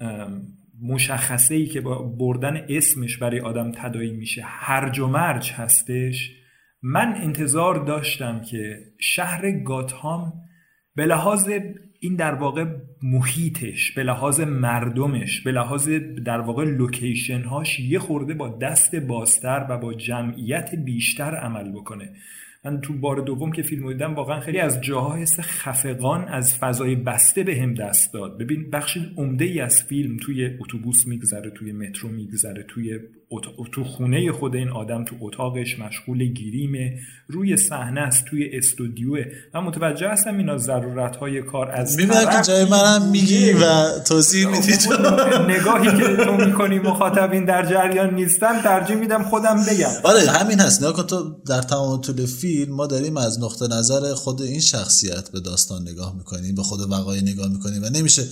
[0.82, 6.37] مشخصه ای که با بردن اسمش برای آدم تدایی میشه هرج و مرج هستش
[6.82, 10.32] من انتظار داشتم که شهر گاتهام
[10.94, 11.48] به لحاظ
[12.00, 12.64] این در واقع
[13.02, 15.88] محیطش به لحاظ مردمش به لحاظ
[16.26, 22.12] در واقع لوکیشن هاش یه خورده با دست بازتر و با جمعیت بیشتر عمل بکنه.
[22.64, 26.96] من تو بار دوم که فیلم دیدم واقعا خیلی از جاها حس خفقان از فضای
[26.96, 28.38] بسته به هم دست داد.
[28.38, 32.98] ببین بخش عمده ای از فیلم توی اتوبوس میگذره توی مترو میگذره توی
[33.30, 36.98] ات- تو خونه خود این آدم تو اتاقش مشغول گیریمه
[37.28, 39.24] روی صحنه است توی استودیوه
[39.54, 44.46] من متوجه هستم اینا ضرورت های کار از می‌بینم که جای منم میگی و توضیح
[44.46, 44.72] میدی
[45.48, 49.90] نگاهی که تو می‌کنی مخاطبین در جریان نیستن ترجیح میدم خودم بگم.
[50.04, 50.82] آره همین هست.
[50.82, 55.40] نگاه تو در تمام طول فیلم ما داریم از نقطه نظر خود این شخصیت به
[55.40, 58.22] داستان نگاه می‌کنیم به خود وقایع نگاه می‌کنیم و نمیشه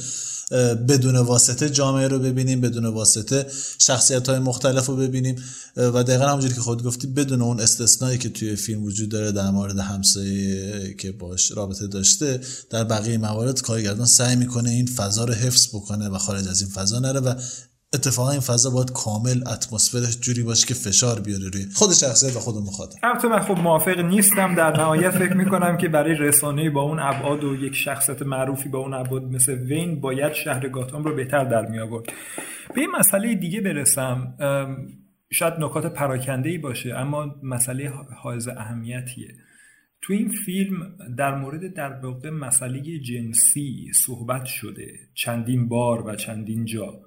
[0.88, 3.46] بدون واسطه جامعه رو ببینیم بدون واسطه
[3.78, 5.36] شخصیت های مختلف رو ببینیم.
[5.76, 9.50] و دقیقا همونجوری که خود گفتی بدون اون استثنایی که توی فیلم وجود داره در
[9.50, 15.34] مورد همسایه که باش رابطه داشته در بقیه موارد کارگردان سعی می‌کنه این فضا رو
[15.34, 17.34] حفظ بکنه و خارج از این فضا نره و
[17.94, 22.38] اتفاقا این فضا باید کامل اتمسفرش جوری باشه که فشار بیاره روی خود شخصیت و
[22.38, 22.98] خود مخاطب.
[23.02, 24.54] البته من خب موافق نیستم.
[24.54, 28.78] در نهایت فکر می‌کنم که برای رسانه با اون ابعاد و یک شخصیت معروفی با
[28.78, 32.06] اون ابعاد مثل وین باید شهر گاتام رو بهتر در می آورد
[32.74, 34.34] به این مسئله دیگه برسم.
[35.32, 39.34] شاید نکات پراکنده ای باشه اما مسئله حائز اهمیتیه.
[40.02, 44.86] تو این فیلم در مورد در واقع مسئله جنسی صحبت شده.
[45.14, 47.05] چندین بار و چندین جا.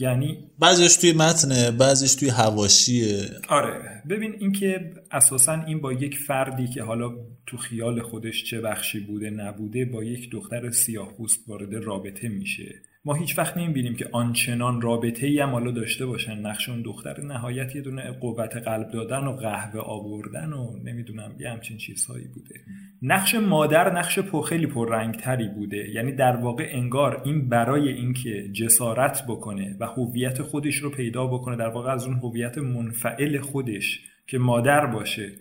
[0.00, 4.02] یعنی بعضیش توی متنه بعضیش توی هواشیه آره.
[4.08, 7.12] ببین اینکه اساسا این با یک فردی که حالا
[7.46, 12.74] تو خیال خودش چه بخشی بوده نبوده با یک دختر سیاه پوست وارد رابطه میشه.
[13.04, 16.38] ما هیچ وقت نمی‌بینیم که آنچنان رابطه ای هم داشته باشن.
[16.38, 21.50] نقش اون دختر نهایت یه دونه قوت قلب دادن و قهوه آوردن و نمی‌دونم یه
[21.50, 22.54] همچین چیزهایی بوده.
[23.02, 25.90] نقش مادر نقش پر خیلی پررنگتری بوده.
[25.90, 31.56] یعنی در واقع انگار این برای اینکه جسارت بکنه و هویت خودش رو پیدا بکنه
[31.56, 35.32] در واقع از اون هویت منفعل خودش که مادر باشه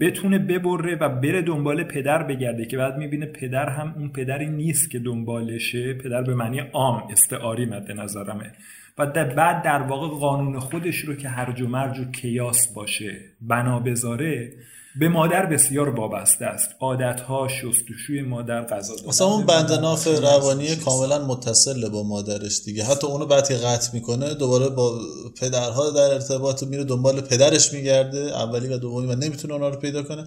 [0.00, 4.90] بتونه ببره و بره دنبال پدر بگرده که بعد می‌بینه پدر هم اون پدری نیست
[4.90, 5.94] که دنبالشه.
[5.94, 8.52] پدر به معنی عام استعاری مد نظرمه.
[8.98, 13.20] و در بعد در واقع قانون خودش رو که هرج و مرج و کیاس باشه
[13.40, 14.52] بنا بذاره
[14.98, 16.70] به مادر بسیار وابسته است.
[16.80, 19.72] عادتها شستشوی مادر غذا دادن مثلا اون بند.
[19.72, 22.84] ناف روانی کاملا متصل با مادرش دیگه.
[22.84, 24.98] حتی اونو بعد که قطع می‌کنه دوباره با
[25.40, 30.02] پدرها در ارتباط میره دنبال پدرش میگرده اولی و دومی و نمی‌تونه اونا رو پیدا
[30.02, 30.26] کنه.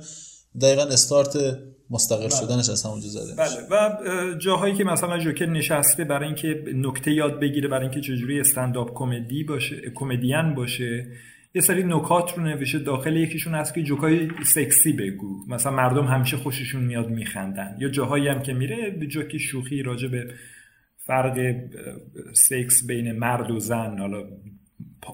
[0.61, 1.37] دقیقا استارت
[1.89, 3.35] مستقل شدنش از همونجا زده.
[3.35, 3.67] بله.
[3.71, 8.39] و اه، جاهایی که مثلا جوکر نشسته برای اینکه نکته یاد بگیره برای اینکه چجوری
[8.39, 11.07] استنداپ کمدی باشه کمدین باشه
[11.55, 15.45] یه سری نکات رو نوشته داخل یکیشون هست که جوکای سکسی بگو.
[15.47, 17.75] مثلا مردم همیشه خوششون میاد میخندن.
[17.79, 20.33] یا جاهایی هم که میره جوکی شوخی راجع به
[20.97, 21.55] فرق
[22.33, 24.23] سکس بین مرد و زن حالا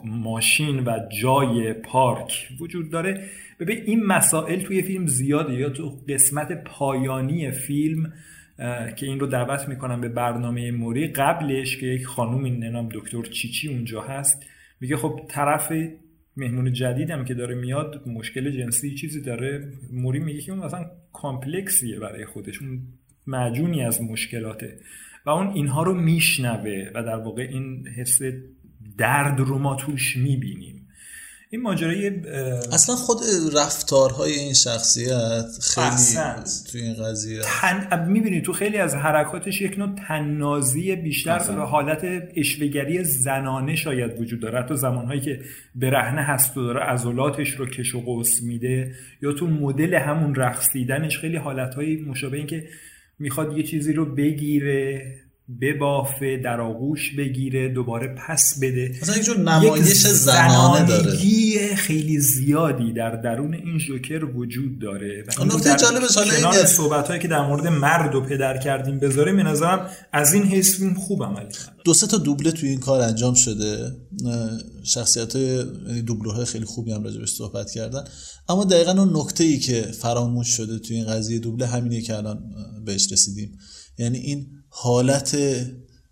[0.05, 3.29] ماشین و جای پارک وجود داره.
[3.59, 5.53] ببین این مسائل توی فیلم زیاده.
[5.53, 8.13] یا تو قسمت پایانی فیلم
[8.95, 13.69] که این رو دعوت می‌کنم به برنامه موری قبلش که یک خانومی نام دکتر چیچی
[13.69, 14.45] اونجا هست
[14.81, 15.71] میگه خب طرف
[16.37, 19.71] مهمون جدیدم که داره میاد مشکل جنسی چیزی داره.
[19.91, 22.81] موری میگه که اون مثلا کامپلکسیه برای خودش اون
[23.27, 24.77] معجونی از مشکلاته.
[25.25, 28.19] و اون اینها رو میشنوه و در واقع این حس
[28.97, 30.74] درد رو ما توش می‌بینیم.
[31.55, 32.07] این ماجرای
[32.71, 33.17] اصلا خود
[33.53, 36.63] رفتارهای این شخصیت خیلی احسنت.
[36.71, 38.09] توی این قضیه تن...
[38.09, 41.39] می‌بینی تو خیلی از حرکاتش یک نوع تنازی بیشتر.
[41.39, 45.39] به حالت اشوگری زنانه شاید وجود داره حتی زمانهایی که
[45.75, 51.19] برهنه هست و داره عضلاتش رو کش و قوس میده یا تو مدل همون رقصیدنش
[51.19, 52.67] خیلی حالتهایی مشابه این که
[53.19, 55.05] می‌خواد یه چیزی رو بگیره
[55.61, 58.99] ببافه در آغوش بگیره دوباره پس بده.
[59.01, 61.75] مثلا یک جور نمایش زنانه داره.
[61.75, 65.23] خیلی زیادی در درون این جوکر وجود داره.
[65.45, 66.65] نکته جالبش حالا.
[66.65, 70.93] صحبت که در مورد مرد و پدر کردیم بذاریم به نظرم از این حیث فیلم
[70.93, 71.75] خوب عمل کرد.
[71.85, 73.91] دو سه تا دوبله توی این کار انجام شده.
[74.83, 75.63] شخصیت های
[76.01, 78.03] دوبله خیلی خوبی هم راجبش صحبت کردن.
[78.49, 82.39] اما دقیقا اون نکته ای که فراموش شده توی این قضیه دوبله همینیه که الان
[82.85, 83.57] بهش رسیدیم.
[83.97, 84.47] یعنی این
[84.77, 85.37] حالت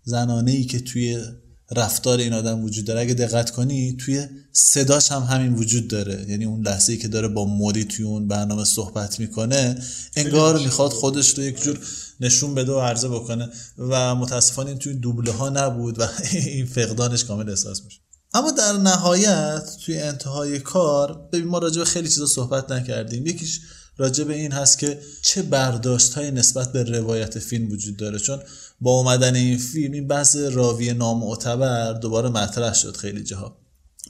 [0.04, 1.24] زنانه ای که توی
[1.70, 6.26] رفتار این آدم وجود داره اگه دقت کنی توی صداش هم همین وجود داره.
[6.28, 9.78] یعنی اون لحظه ای که داره با موری توی اون برنامه صحبت می‌کنه
[10.16, 11.78] انگار می‌خواد خودش رو یک جور
[12.20, 13.48] نشون بده و عرضه بکنه.
[13.78, 18.00] و متاسفانه این توی دوبله ها نبود و این فقدانش کامل احساس میشه.
[18.34, 23.26] اما در نهایت توی انتهای کار ببین ما راجع به خیلی چیزا صحبت نکردیم.
[23.26, 23.60] یکیش
[23.96, 28.18] راجع به این هست که چه برداشت های نسبت به روایت فیلم وجود داره.
[28.18, 28.40] چون
[28.80, 33.63] با اومدن این فیلم این بحث راوی نامعتبر دوباره مطرح شد خیلی جاها.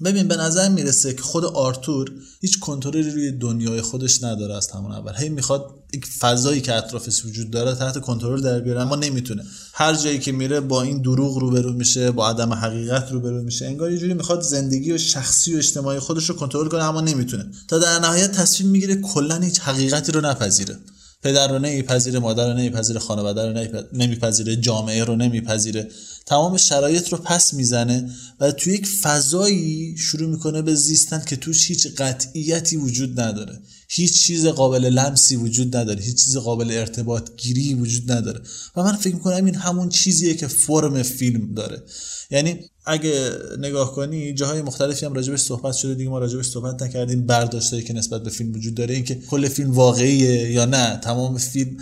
[0.05, 4.92] ببین به نظر می‌رسه که خود آرتور هیچ کنترلی روی دنیای خودش نداره از همون
[4.92, 5.12] اول.
[5.16, 9.45] هی می‌خواد یک فضایی که اطرافش وجود داره تحت کنترل در بیاره اما نمی‌تونه.
[9.72, 13.66] هر جایی که میره با این دروغ روبرو میشه با عدم حقیقت روبرو میشه.
[13.66, 17.47] انگار یه جوری می‌خواد زندگی و شخصی و اجتماعی خودش رو کنترل کنه اما نمی‌تونه.
[17.68, 20.76] تا در نهایت تصمیم می‌گیره کلا هیچ حقیقتی رو نپذیره.
[21.22, 25.88] پدر رو نمیپذیره مادر رو نمیپذیره خانواده رو نمیپذیره جامعه رو نمیپذیره.
[26.27, 28.11] تمام شرایط رو پس می‌زنه
[28.41, 33.61] و توی یک فضایی شروع می‌کنه به زیستن که توش هیچ قطعیتی وجود نداره.
[33.89, 36.03] هیچ چیز قابل لمسی وجود نداره.
[36.03, 38.41] هیچ چیز قابل ارتباط گیری وجود نداره.
[38.77, 41.83] و من فکر می‌کنم این همون چیزیه که فرم فیلم داره.
[42.31, 47.27] یعنی اگه نگاه کنی جاهای مختلفی هم راجبش صحبت شده دیگه ما راجبش صحبت نکردیم.
[47.27, 51.01] برداشتایی که نسبت به فیلم وجود داره اینکه کل فیلم واقعیه یا نه.
[51.03, 51.77] تمام فیلم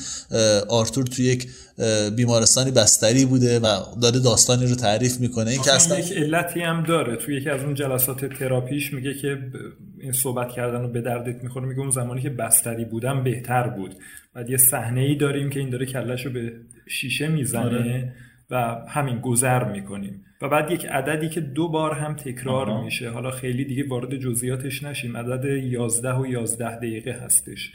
[0.69, 1.49] آرتور توی یک
[2.17, 3.67] بیمارستانی بستری بوده و
[4.03, 5.51] داره داستانی رو تعریف می‌کنه.
[5.51, 7.17] این که اصلا یک علتی هم داره.
[7.17, 9.39] توی یکی از اون جلسات تراپیش میگه که
[10.01, 11.67] این صحبت کردن رو به دردت می‌خوره.
[11.67, 13.95] میگه اون زمانی که بستری بودم بهتر بود.
[14.35, 16.53] بعد یه صحنه ای داریم که این داره کلش رو به
[16.89, 18.13] شیشه می‌زنه
[18.51, 18.57] و
[18.89, 20.25] همین گذر می‌کنیم.
[20.43, 22.85] و بعد یک عددی که دو بار هم تکرار آها.
[22.85, 23.11] میشه.
[23.11, 25.17] حالا خیلی دیگه وارد جزئیاتش نشیم.
[25.17, 27.73] عدد 11 و 11 دقیقه هستش.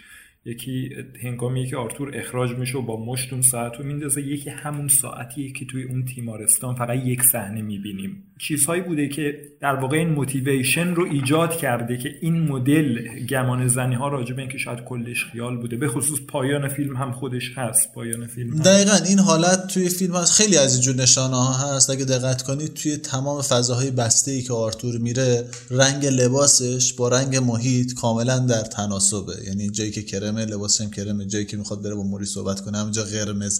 [0.47, 0.89] یکی
[1.21, 5.51] هنگامی که آرتور اخراج میشه و با مشت اون ساعت رو میندازه یکی همون ساعتیه
[5.51, 8.23] که توی اون تیمارستان فقط یک صحنه می‌بینیم.
[8.39, 13.95] چیزهایی بوده که در واقع این موتیویشن رو ایجاد کرده که این مدل گمان زنی
[13.95, 17.93] ها راجع به اینکه شاید کلش خیال بوده به خصوص پایان فیلم هم خودش هست
[17.93, 18.63] پایان فیلم هم.
[18.63, 20.33] دقیقا این حالت توی فیلم هست.
[20.33, 21.89] خیلی از اینجور نشانه ها هست.
[21.89, 27.35] اگه دقت کنید توی تمام فضاهای بسته ای که آرتور میره رنگ لباسش با رنگ
[27.35, 29.33] محیط کاملا در تناسبه.
[29.47, 30.01] یعنی جایی که
[30.37, 33.59] کرمه لباسش کرمه جایی که می‌خواد بره با موری صحبت کنه همونجا قرمز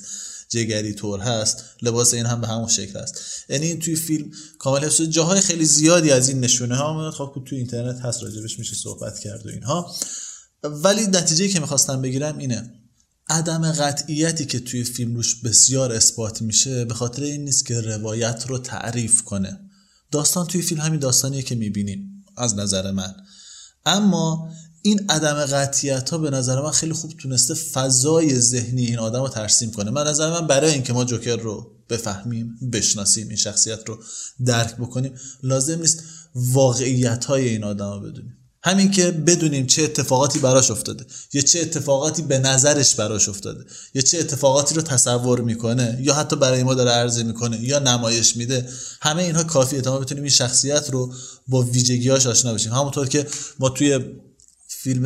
[0.50, 3.20] جگری طور هست لباس این هم به همون شکل هست.
[3.50, 8.00] یعنی توی فیلم کامل حفظ جاهای خیلی زیادی از این نشونه ها خب توی اینترنت
[8.00, 9.96] هست راجبش میشه صحبت کرد و اینها.
[10.64, 12.74] ولی نتیجه که می‌خواستم بگیرم اینه.
[13.30, 18.46] عدم قطعیتی که توی فیلم روش بسیار اثبات میشه به خاطر این نیست که روایت
[18.48, 19.60] رو تعریف کنه.
[20.12, 23.16] داستان توی فیلم همین داستانیه که می‌بینیم از نظر من.
[23.86, 24.50] اما
[24.88, 29.30] این عدم قطعیت ها به نظر من خیلی خوب تونسته فضای ذهنی این آدم رو
[29.30, 29.92] ترسیم کنه.
[29.92, 34.00] من نظر من برای اینکه ما جوکر رو بفهمیم بشناسیم این شخصیت رو
[34.46, 35.14] درک بکنیم
[35.44, 36.04] لازم نیست
[36.36, 38.34] واقعیت های این آدم رو بدونیم.
[38.64, 44.02] همین که بدونیم چه اتفاقاتی براش افتاده یا چه اتفاقاتی به نظرش براش افتاده یا
[44.02, 48.70] چه اتفاقاتی رو تصور می‌کنه یا حتی برای ما داره عرضه می‌کنه یا نمایش میده
[49.02, 51.14] همه اینها کافیه تا ما بتونیم این شخصیت رو
[51.48, 52.74] با ویژگیاش آشنا بشیم.
[52.74, 53.28] همونطور که
[53.60, 54.00] ما توی
[54.88, 55.06] فیلم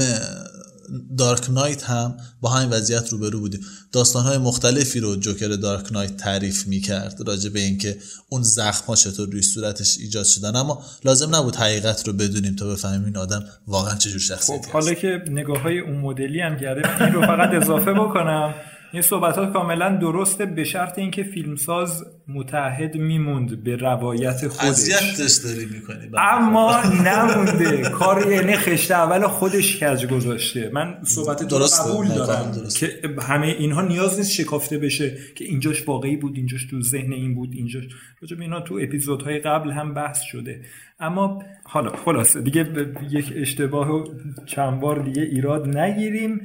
[1.18, 3.62] دارک نایت هم با همین وضعیت روبرو بودیم.
[3.92, 7.98] داستانهای مختلفی رو جوکر دارک نایت تعریف می‌کرد راجع به اینکه
[8.30, 10.56] اون زخم ها چطور روی صورتش ایجاد شدن.
[10.56, 14.94] اما لازم نبود حقیقت رو بدونیم تا بفهمیم این آدم واقعا چجور شخصیتی خب حالا
[14.94, 18.54] که نگاه های اون مدلی هم کرده این رو فقط اضافه بکنم.
[18.94, 24.70] این صحبت ها کاملا درسته به شرط اینکه فیلمساز متحد میموند به روایت خودش.
[24.70, 26.12] اذیتش داری می‌کنی.
[26.18, 27.90] اما نمونده.
[27.90, 30.70] کار یعنی خشت اول خودش کج گذاشته.
[30.74, 36.16] من صحبت درست قبول دارم که همه اینها نیاز نیست شکافته بشه که اینجاش واقعی
[36.16, 37.84] بود اینجاش تو ذهن این بود اینجاش.
[38.22, 40.62] راجع اینا تو اپیزودهای قبل هم بحث شده.
[41.00, 42.68] اما حالا خلاصه دیگه
[43.10, 44.06] یک اشتباه و
[44.46, 46.42] چند بار دیگه ایراد نگیریم.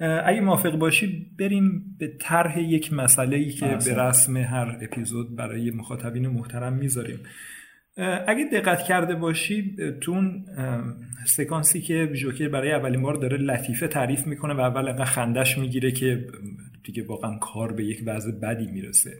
[0.00, 5.70] اگه موافق باشی بریم به طرح یک مسئله ای که به رسم هر اپیزود برای
[5.70, 7.18] مخاطبین محترم می‌ذاریم.
[8.26, 10.44] اگه دقت کرده باشی تو اون
[11.26, 15.92] سکانسی که جوکر برای اولین بار داره لطیفه تعریف می‌کنه و اول انقدر خندش می‌گیره
[15.92, 16.26] که
[16.84, 19.10] دیگه واقعا کار به یک وضع بدی می‌رسه.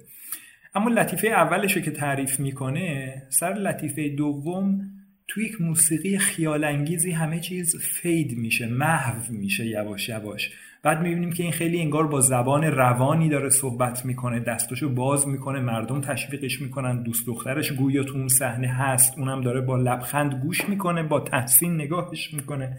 [0.74, 4.81] اما لطیفه اولش که تعریف می‌کنه سر لطیفه دوم
[5.29, 10.51] توی یک موسیقی خیال انگیزی همه چیز فید میشه محو میشه یواش یواش.
[10.83, 15.61] بعد می‌بینیم که این خیلی انگار با زبان روانی داره صحبت می‌کنه دستاشو باز می‌کنه
[15.61, 20.68] مردم تشویقش می‌کنن دوست دخترش گویا تو اون صحنه هست اونم داره با لبخند گوش
[20.68, 22.79] می‌کنه با تحسین نگاهش می‌کنه.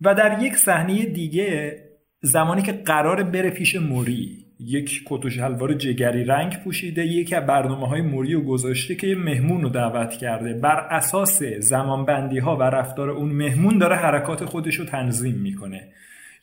[0.00, 1.78] و در یک صحنه دیگه
[2.22, 7.46] زمانی که قرار بره پیش موری یک کت و شلوار جگری رنگ پوشیده یکی از
[7.46, 10.54] برنامه های موری رو گذاشته که یه مهمون رو دعوت کرده.
[10.54, 15.88] بر اساس زمانبندی ها و رفتار اون مهمون داره حرکات خودش رو تنظیم می‌کنه.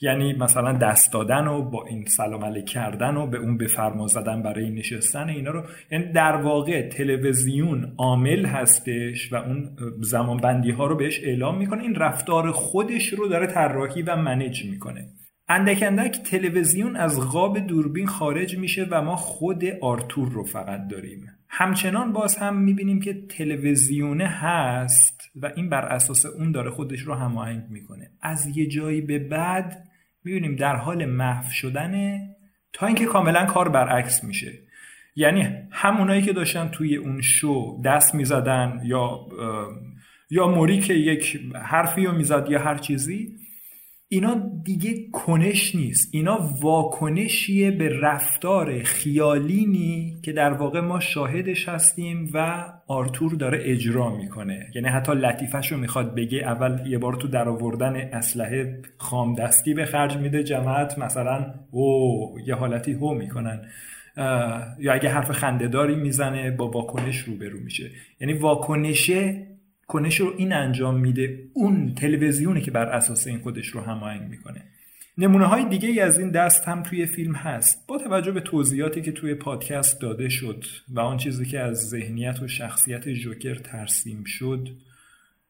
[0.01, 4.43] یعنی مثلا دست دادن و با این سلام علیک کردن و به اون بفرما زدن
[4.43, 5.63] برای نشستن اینا رو.
[5.91, 9.69] یعنی در واقع تلویزیون عامل هستش و اون
[10.01, 11.83] زمان بندی ها رو بهش اعلام می‌کنه.
[11.83, 15.07] این رفتار خودش رو داره طراحی و منیج می‌کنه.
[15.47, 21.27] اندک اندک تلویزیون از قاب دوربین خارج میشه و ما خود آرتور رو فقط داریم.
[21.49, 27.13] همچنان باز هم می‌بینیم که تلویزیونه هست و این بر اساس اون داره خودش رو
[27.13, 28.09] هماهنگ می‌کنه.
[28.21, 29.87] از یه جایی به بعد
[30.23, 32.35] می‌بینیم در حال محو شدنه
[32.73, 34.51] تا اینکه کاملا کار برعکس میشه.
[35.15, 39.19] یعنی همونایی که داشتن توی اون شو دست می‌زدن یا
[40.29, 43.44] یا موری که یک حرفی رو می‌زد یا هر چیزی
[44.07, 46.09] اینا دیگه کنش نیست.
[46.13, 54.15] اینا واکنشیه به رفتار خیالینی که در واقع ما شاهدش هستیم و آرتور داره اجرا
[54.15, 54.67] می‌کنه.
[54.75, 56.37] یعنی حتی لطیفش رو می‌خواد بگه.
[56.37, 60.99] اول یه بار تو در آوردن اسلحه خام دستی به خرج میده جماعت.
[60.99, 63.61] مثلا او یه حالتی هو می‌کنن.
[64.79, 67.89] یا اگه حرف خندهداری می‌زنه با واکنش روبرو میشه.
[68.21, 69.47] یعنی واکنشه
[69.87, 74.63] کنش رو این انجام میده اون تلویزیونی که بر اساس این خودش رو هماهنگ می‌کنه.
[75.17, 77.87] نمونه های دیگه از این دست هم توی فیلم هست.
[77.87, 82.39] با توجه به توضیحاتی که توی پادکست داده شد و آن چیزی که از ذهنیت
[82.41, 84.69] و شخصیت جوکر ترسیم شد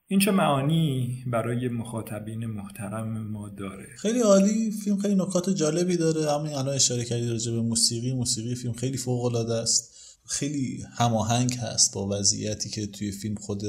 [0.08, 6.32] این چه معانی برای مخاطبین محترم ما داره؟ خیلی عالی فیلم خیلی نکات جالبی داره.
[6.32, 8.14] همین الان اشاره کردی راجع به موسیقی.
[8.14, 9.96] موسیقی فیلم خیلی فوق العاده است.
[10.28, 13.62] خیلی هماهنگ هست با وضعیتی که توی فیلم خود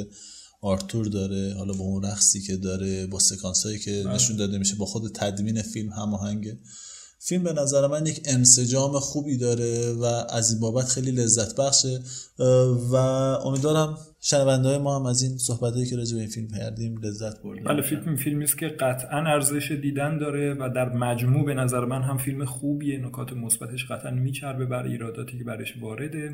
[0.61, 4.77] آرتور داره حالا با اون رقصی که داره با سکانس هایی که نشون داده میشه
[4.77, 6.59] با خود تدوین فیلم هماهنگه.
[7.19, 12.01] فیلم به نظر من یک انسجام خوبی داره و از این بابت خیلی لذت بخشه.
[12.93, 12.97] و
[13.45, 17.43] امیدوارم شنونده های ما هم از این صحبت که راجع به این فیلم کردیم لذت
[17.43, 17.65] بردن.
[17.65, 22.03] بله فیلم فیلمی است که قطعا ارزش دیدن داره و در مجموع به نظر من
[22.03, 22.99] هم فیلم خوبیه.
[22.99, 26.31] نکات مثبتش قطعا میچربه بر ایراداتی که برش وارده.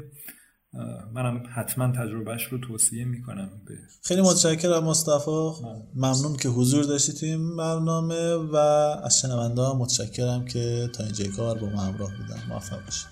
[1.15, 5.51] منم حتما تجربهش رو توصیه می‌کنم به خیلی متشکرم مصطفی
[5.95, 8.57] ممنون که حضور داشتی توی این برنامه و
[9.05, 13.07] از شنونده متشکرم که تا اینجای کار با ما همراه بودن موفق باشید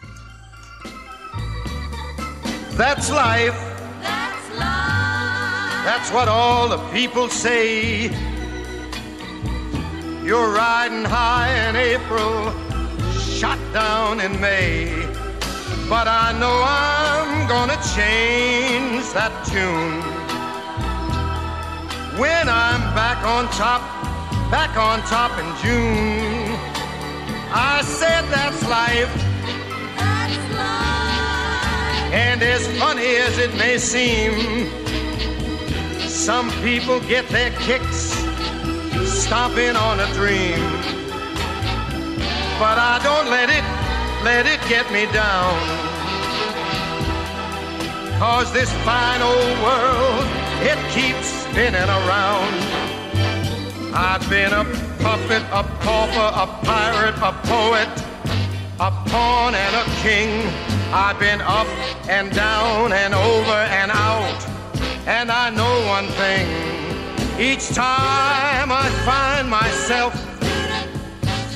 [2.81, 3.61] That's life.
[4.07, 5.85] That's life.
[5.85, 8.11] That's what all the people say.
[10.25, 12.53] You're riding high in April,
[13.39, 15.10] shot down in May.
[15.91, 19.99] But I know I'm gonna change that tune.
[22.17, 23.83] When I'm back on top,
[24.53, 26.55] back on top in June.
[27.53, 29.13] I said that's life.
[29.99, 32.15] That's life.
[32.15, 34.71] And as funny as it may seem,
[36.09, 38.15] some people get their kicks
[39.11, 40.61] stomping on a dream.
[42.63, 43.80] But I don't let it,
[44.23, 45.57] let it get me down.
[48.19, 50.25] Cause this fine old world,
[50.61, 52.55] it keeps spinning around.
[53.95, 54.65] I've been a
[55.03, 57.89] puppet, a pauper, a pirate, a poet,
[58.79, 60.47] a pawn and a king.
[60.93, 61.67] I've been up
[62.09, 64.47] and down and over and out.
[65.07, 66.47] And I know one thing.
[67.41, 70.13] Each time I find myself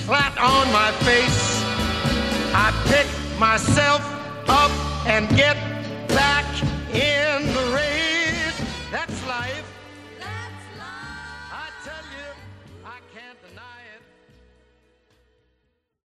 [0.07, 1.54] flat on my face,
[2.57, 3.07] I pick
[3.39, 4.01] myself
[4.49, 4.71] up
[5.07, 5.74] and get